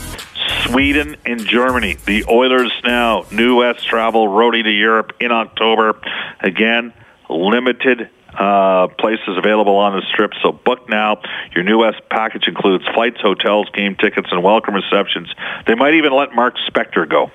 Sweden 0.65 1.17
and 1.25 1.41
Germany. 1.45 1.97
The 2.07 2.25
Oilers 2.29 2.73
now. 2.85 3.25
New 3.33 3.57
West 3.57 3.87
travel 3.87 4.29
roadie 4.29 4.63
to 4.63 4.71
Europe 4.71 5.13
in 5.21 5.33
October. 5.33 6.01
Again, 6.41 6.93
limited 7.29 8.11
uh, 8.39 8.89
places 8.99 9.37
available 9.37 9.77
on 9.77 9.99
the 9.99 10.03
strip, 10.13 10.33
so 10.43 10.53
book 10.53 10.89
now. 10.89 11.21
Your 11.55 11.65
New 11.65 11.79
West 11.79 12.01
package 12.11 12.47
includes 12.47 12.85
flights, 12.95 13.21
hotels, 13.21 13.69
game 13.71 13.97
tickets, 13.97 14.29
and 14.31 14.43
welcome 14.43 14.75
receptions. 14.75 15.29
They 15.67 15.75
might 15.75 15.95
even 15.95 16.13
let 16.13 16.35
Mark 16.35 16.55
Spector 16.69 17.09
go. 17.09 17.31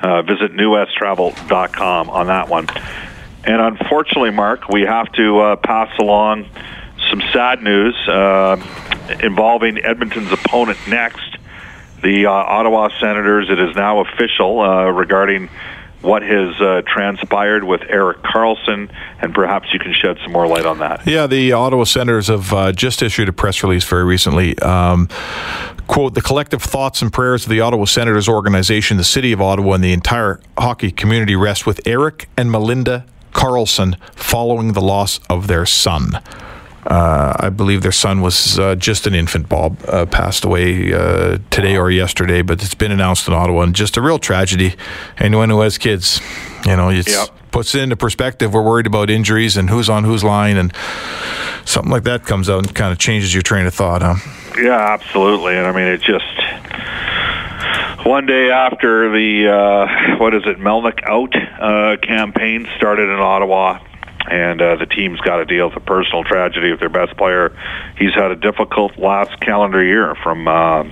Uh, 0.00 0.22
visit 0.22 0.52
newwesttravel.com 0.52 2.10
on 2.10 2.26
that 2.28 2.48
one. 2.48 2.66
And 3.44 3.60
unfortunately, 3.60 4.30
Mark, 4.30 4.68
we 4.68 4.82
have 4.82 5.10
to 5.12 5.38
uh, 5.40 5.56
pass 5.56 5.90
along 5.98 6.48
some 7.10 7.22
sad 7.32 7.62
news 7.62 7.94
uh, 8.08 8.56
involving 9.20 9.78
Edmonton's 9.78 10.32
opponent 10.32 10.78
next, 10.88 11.36
the 12.02 12.26
uh, 12.26 12.30
Ottawa 12.30 12.88
Senators. 13.00 13.48
It 13.48 13.58
is 13.58 13.74
now 13.76 14.00
official 14.00 14.60
uh, 14.60 14.86
regarding 14.90 15.48
what 16.00 16.22
has 16.22 16.60
uh, 16.60 16.82
transpired 16.86 17.64
with 17.64 17.82
Erik 17.88 18.18
Karlsson, 18.18 18.88
and 19.20 19.34
perhaps 19.34 19.72
you 19.72 19.80
can 19.80 19.92
shed 19.92 20.16
some 20.22 20.32
more 20.32 20.46
light 20.46 20.64
on 20.64 20.78
that. 20.78 21.04
Yeah, 21.06 21.26
the 21.26 21.52
Ottawa 21.52 21.84
Senators 21.84 22.28
have 22.28 22.52
uh, 22.52 22.72
just 22.72 23.02
issued 23.02 23.28
a 23.28 23.32
press 23.32 23.64
release 23.64 23.84
very 23.84 24.04
recently. 24.04 24.56
Um, 24.60 25.08
quote, 25.88 26.14
the 26.14 26.22
collective 26.22 26.62
thoughts 26.62 27.02
and 27.02 27.12
prayers 27.12 27.44
of 27.44 27.50
the 27.50 27.60
Ottawa 27.60 27.84
Senators 27.84 28.28
organization, 28.28 28.96
the 28.96 29.04
city 29.04 29.32
of 29.32 29.40
Ottawa, 29.40 29.74
and 29.74 29.82
the 29.82 29.92
entire 29.92 30.40
hockey 30.56 30.92
community 30.92 31.34
rest 31.34 31.66
with 31.66 31.84
Erik 31.84 32.28
and 32.36 32.50
Melinda 32.50 33.04
Karlsson 33.42 33.94
following 34.16 34.72
the 34.72 34.80
loss 34.80 35.20
of 35.30 35.46
their 35.46 35.64
son. 35.64 36.20
Uh, 36.84 37.34
I 37.38 37.50
believe 37.50 37.82
their 37.82 37.92
son 37.92 38.20
was 38.20 38.58
uh, 38.58 38.74
just 38.74 39.06
an 39.06 39.14
infant, 39.14 39.48
Bob, 39.48 39.78
uh, 39.86 40.06
passed 40.06 40.44
away 40.44 40.92
uh, 40.92 41.38
today 41.50 41.76
or 41.76 41.88
yesterday, 41.90 42.42
but 42.42 42.60
it's 42.64 42.74
been 42.74 42.90
announced 42.90 43.28
in 43.28 43.34
Ottawa, 43.34 43.60
and 43.62 43.74
just 43.76 43.96
a 43.96 44.02
real 44.02 44.18
tragedy. 44.18 44.74
Anyone 45.18 45.50
who 45.50 45.60
has 45.60 45.78
kids, 45.78 46.20
you 46.66 46.74
know, 46.74 46.88
it 46.88 47.06
Yep. 47.08 47.28
puts 47.52 47.74
it 47.76 47.82
into 47.82 47.94
perspective. 47.96 48.52
We're 48.54 48.62
worried 48.62 48.86
about 48.88 49.08
injuries 49.08 49.56
and 49.56 49.70
who's 49.70 49.88
on 49.88 50.02
whose 50.04 50.24
line, 50.24 50.56
and 50.56 50.72
something 51.64 51.92
like 51.92 52.04
that 52.04 52.24
comes 52.24 52.48
out 52.50 52.66
and 52.66 52.74
kind 52.74 52.90
of 52.90 52.98
changes 52.98 53.32
your 53.34 53.42
train 53.42 53.66
of 53.66 53.74
thought, 53.74 54.02
huh? 54.02 54.16
Yeah, 54.60 54.94
absolutely. 54.94 55.56
And 55.56 55.66
I 55.66 55.72
mean, 55.72 55.86
it 55.86 56.00
just 56.00 56.24
one 58.08 58.24
day 58.24 58.50
after 58.50 59.10
the 59.10 59.48
uh, 59.48 60.16
what 60.16 60.34
is 60.34 60.42
it, 60.46 60.56
Melnyk 60.58 61.04
out 61.04 61.36
uh, 61.36 61.98
campaign 61.98 62.66
started 62.78 63.10
in 63.10 63.20
Ottawa, 63.20 63.84
and 64.30 64.62
uh, 64.62 64.76
the 64.76 64.86
team's 64.86 65.20
got 65.20 65.36
to 65.36 65.44
deal 65.44 65.68
with 65.68 65.76
a 65.76 65.80
personal 65.80 66.24
tragedy 66.24 66.70
of 66.70 66.80
their 66.80 66.88
best 66.88 67.18
player. 67.18 67.54
He's 67.98 68.14
had 68.14 68.30
a 68.30 68.36
difficult 68.36 68.96
last 68.96 69.38
calendar 69.40 69.84
year 69.84 70.14
from. 70.22 70.48
Uh, 70.48 70.84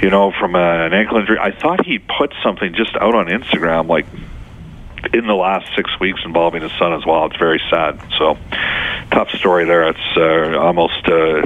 you 0.00 0.10
know, 0.10 0.32
from 0.38 0.54
uh, 0.54 0.86
an 0.86 0.92
ankle 0.92 1.18
injury. 1.18 1.38
I 1.38 1.50
thought 1.50 1.84
he 1.84 1.98
put 1.98 2.32
something 2.42 2.74
just 2.74 2.94
out 2.96 3.14
on 3.14 3.26
Instagram, 3.26 3.88
like 3.88 4.06
in 5.12 5.26
the 5.26 5.34
last 5.34 5.66
six 5.74 5.90
weeks 5.98 6.20
involving 6.24 6.62
his 6.62 6.72
son 6.78 6.92
as 6.92 7.04
well. 7.04 7.26
It's 7.26 7.36
very 7.36 7.60
sad. 7.70 8.00
So 8.18 8.38
tough 9.10 9.30
story 9.30 9.64
there. 9.64 9.88
It's 9.88 10.16
uh, 10.16 10.58
almost 10.58 11.08
uh, 11.08 11.44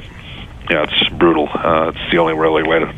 yeah, 0.70 0.85
it's 0.85 1.09
brutal. 1.11 1.48
Uh, 1.53 1.92
it's 1.94 2.11
the 2.11 2.18
only 2.18 2.35
really 2.35 2.62
way 2.62 2.81
to 2.81 2.94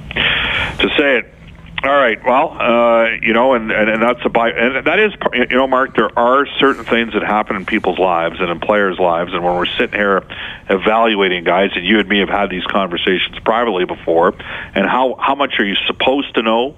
to 0.81 0.89
say 0.97 1.19
it. 1.19 1.35
All 1.83 1.97
right. 1.97 2.23
Well, 2.23 2.59
uh, 2.61 3.07
you 3.23 3.33
know, 3.33 3.55
and, 3.55 3.73
and, 3.73 3.89
and 3.89 4.03
that's 4.03 4.21
a 4.27 4.29
by, 4.29 4.51
and 4.51 4.87
that 4.87 4.99
is, 4.99 5.13
you 5.33 5.57
know, 5.57 5.67
Mark. 5.67 5.97
There 5.97 6.11
are 6.19 6.47
certain 6.59 6.85
things 6.85 7.15
that 7.15 7.23
happen 7.23 7.57
in 7.57 7.65
people's 7.65 7.99
lives 7.99 8.37
and 8.39 8.51
in 8.51 8.61
players' 8.61 8.99
lives, 8.99 9.33
and 9.33 9.43
when 9.43 9.57
we're 9.57 9.65
sitting 9.65 9.99
here 9.99 10.23
evaluating 10.69 11.45
guys, 11.45 11.71
and 11.75 11.87
you 11.87 11.99
and 11.99 12.07
me 12.07 12.19
have 12.19 12.29
had 12.29 12.51
these 12.51 12.65
conversations 12.65 13.39
privately 13.47 13.87
before, 13.87 14.35
and 14.75 14.85
how 14.87 15.17
how 15.19 15.35
much 15.35 15.59
are 15.59 15.65
you 15.65 15.75
supposed 15.87 16.35
to 16.35 16.43
know, 16.43 16.77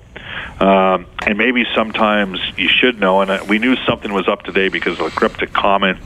um, 0.61 1.07
and 1.27 1.37
maybe 1.37 1.65
sometimes 1.75 2.39
you 2.57 2.69
should 2.69 3.01
know. 3.01 3.23
And 3.23 3.31
uh, 3.33 3.45
we 3.49 3.59
knew 3.59 3.75
something 3.85 4.13
was 4.13 4.29
up 4.29 4.43
today 4.45 4.69
because 4.69 5.01
of 5.01 5.07
a 5.07 5.11
cryptic 5.11 5.53
comment 5.53 5.99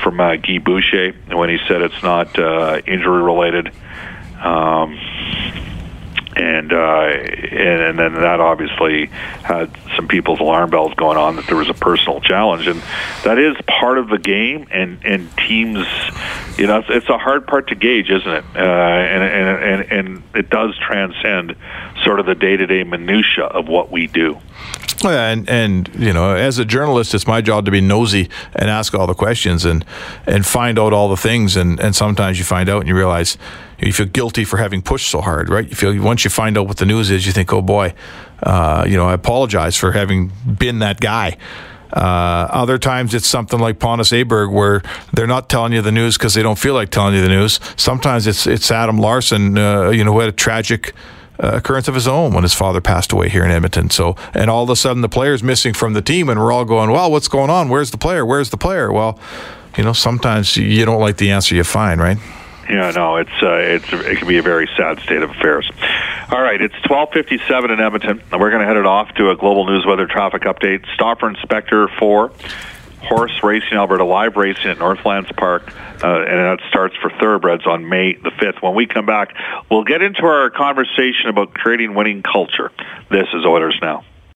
from 0.00 0.20
uh, 0.20 0.36
Guy 0.36 0.58
Boucher 0.58 1.12
when 1.32 1.50
he 1.50 1.58
said 1.66 1.82
it's 1.82 2.04
not 2.04 2.38
uh, 2.38 2.80
injury 2.86 3.20
related. 3.20 3.72
Um, 4.40 4.97
and 6.70 6.72
uh, 6.72 7.56
and, 7.58 7.82
and 7.82 7.98
then 7.98 8.14
that 8.14 8.40
obviously 8.40 9.06
had 9.06 9.70
some 9.96 10.08
people's 10.08 10.40
alarm 10.40 10.70
bells 10.70 10.94
going 10.94 11.16
on 11.16 11.36
that 11.36 11.46
there 11.46 11.56
was 11.56 11.68
a 11.68 11.74
personal 11.74 12.20
challenge, 12.20 12.66
and 12.66 12.82
that 13.24 13.38
is 13.38 13.56
part 13.66 13.98
of 13.98 14.08
the 14.08 14.18
game. 14.18 14.66
And 14.70 14.98
and 15.04 15.30
teams, 15.38 15.86
you 16.56 16.66
know, 16.66 16.78
it's, 16.78 16.88
it's 16.90 17.08
a 17.08 17.18
hard 17.18 17.46
part 17.46 17.68
to 17.68 17.74
gauge, 17.74 18.10
isn't 18.10 18.30
it? 18.30 18.44
Uh, 18.54 18.58
and, 18.58 19.22
and 19.22 19.64
and 19.64 19.92
and 19.92 20.22
it 20.34 20.50
does 20.50 20.76
transcend 20.78 21.56
sort 22.04 22.20
of 22.20 22.26
the 22.26 22.34
day 22.34 22.56
to 22.56 22.66
day 22.66 22.84
minutia 22.84 23.44
of 23.44 23.68
what 23.68 23.90
we 23.90 24.06
do. 24.06 24.38
And 25.04 25.48
and 25.48 25.88
you 25.96 26.12
know, 26.12 26.34
as 26.34 26.58
a 26.58 26.64
journalist, 26.64 27.14
it's 27.14 27.26
my 27.26 27.40
job 27.40 27.64
to 27.66 27.70
be 27.70 27.80
nosy 27.80 28.28
and 28.54 28.68
ask 28.68 28.94
all 28.94 29.06
the 29.06 29.14
questions 29.14 29.64
and 29.64 29.84
and 30.26 30.44
find 30.44 30.78
out 30.78 30.92
all 30.92 31.08
the 31.08 31.16
things. 31.16 31.56
And 31.56 31.78
and 31.78 31.94
sometimes 31.94 32.38
you 32.38 32.44
find 32.44 32.68
out 32.68 32.80
and 32.80 32.88
you 32.88 32.96
realize 32.96 33.38
you 33.80 33.92
feel 33.92 34.06
guilty 34.06 34.44
for 34.44 34.56
having 34.56 34.82
pushed 34.82 35.08
so 35.08 35.20
hard, 35.20 35.48
right? 35.48 35.68
You 35.68 35.76
feel 35.76 36.00
once 36.02 36.24
you 36.24 36.30
find 36.30 36.58
out 36.58 36.66
what 36.66 36.78
the 36.78 36.86
news 36.86 37.10
is, 37.10 37.26
you 37.26 37.32
think, 37.32 37.52
oh 37.52 37.62
boy, 37.62 37.94
uh, 38.42 38.84
you 38.88 38.96
know, 38.96 39.08
I 39.08 39.14
apologize 39.14 39.76
for 39.76 39.92
having 39.92 40.32
been 40.58 40.80
that 40.80 41.00
guy. 41.00 41.36
Uh, 41.92 42.48
other 42.50 42.76
times 42.76 43.14
it's 43.14 43.26
something 43.26 43.58
like 43.58 43.78
Pontus 43.78 44.10
Aberg 44.10 44.52
where 44.52 44.82
they're 45.14 45.26
not 45.26 45.48
telling 45.48 45.72
you 45.72 45.80
the 45.80 45.92
news 45.92 46.18
because 46.18 46.34
they 46.34 46.42
don't 46.42 46.58
feel 46.58 46.74
like 46.74 46.90
telling 46.90 47.14
you 47.14 47.22
the 47.22 47.28
news. 47.28 47.60
Sometimes 47.76 48.26
it's 48.26 48.46
it's 48.46 48.70
Adam 48.70 48.98
Larsson, 48.98 49.56
uh, 49.56 49.90
you 49.90 50.04
know, 50.04 50.12
who 50.12 50.20
had 50.20 50.28
a 50.28 50.32
tragic 50.32 50.92
uh, 51.42 51.52
occurrence 51.54 51.88
of 51.88 51.94
his 51.94 52.06
own 52.06 52.34
when 52.34 52.42
his 52.42 52.52
father 52.52 52.80
passed 52.80 53.12
away 53.12 53.28
here 53.28 53.44
in 53.44 53.50
Edmonton. 53.50 53.88
So, 53.88 54.16
and 54.34 54.50
all 54.50 54.64
of 54.64 54.70
a 54.70 54.76
sudden 54.76 55.00
the 55.00 55.08
player's 55.08 55.42
missing 55.42 55.72
from 55.72 55.94
the 55.94 56.02
team, 56.02 56.28
and 56.28 56.38
we're 56.38 56.52
all 56.52 56.66
going, 56.66 56.90
"Well, 56.90 57.10
what's 57.10 57.28
going 57.28 57.48
on? 57.48 57.70
Where's 57.70 57.90
the 57.90 57.98
player? 57.98 58.26
Where's 58.26 58.50
the 58.50 58.58
player?" 58.58 58.92
Well, 58.92 59.18
you 59.76 59.84
know, 59.84 59.94
sometimes 59.94 60.56
you 60.56 60.84
don't 60.84 61.00
like 61.00 61.16
the 61.16 61.30
answer 61.30 61.54
you 61.54 61.64
find, 61.64 62.00
right? 62.00 62.18
Yeah, 62.68 62.90
no, 62.90 63.16
it's 63.16 63.30
uh, 63.42 63.54
it's 63.54 63.90
it 63.92 64.18
can 64.18 64.28
be 64.28 64.36
a 64.36 64.42
very 64.42 64.68
sad 64.76 65.00
state 65.00 65.22
of 65.22 65.30
affairs. 65.30 65.70
All 66.30 66.42
right, 66.42 66.60
it's 66.60 66.74
twelve 66.86 67.10
fifty 67.12 67.38
seven 67.48 67.70
in 67.70 67.80
Edmonton, 67.80 68.22
and 68.30 68.40
we're 68.40 68.50
going 68.50 68.60
to 68.60 68.66
head 68.66 68.76
it 68.76 68.84
off 68.84 69.14
to 69.14 69.30
a 69.30 69.36
global 69.36 69.66
news 69.66 69.86
weather 69.86 70.06
traffic 70.06 70.42
update. 70.42 70.84
Stauffer 70.92 71.28
Inspector 71.30 71.88
for 71.98 72.30
Horse 73.02 73.42
Racing 73.42 73.72
Alberta 73.78 74.04
live 74.04 74.36
racing 74.36 74.70
at 74.70 74.78
Northlands 74.78 75.30
Park, 75.32 75.72
uh, 76.04 76.20
and 76.20 76.38
that 76.38 76.58
starts 76.68 76.94
for 76.96 77.10
thoroughbreds 77.18 77.66
on 77.66 77.88
May 77.88 78.14
the 78.14 78.30
5th. 78.30 78.60
When 78.60 78.74
we 78.74 78.86
come 78.86 79.06
back, 79.06 79.34
we'll 79.70 79.84
get 79.84 80.02
into 80.02 80.24
our 80.24 80.50
conversation 80.50 81.28
about 81.28 81.54
creating 81.54 81.94
winning 81.94 82.22
culture. 82.22 82.70
This 83.10 83.28
is 83.32 83.46
Oilers 83.46 83.78
Now. 83.80 84.04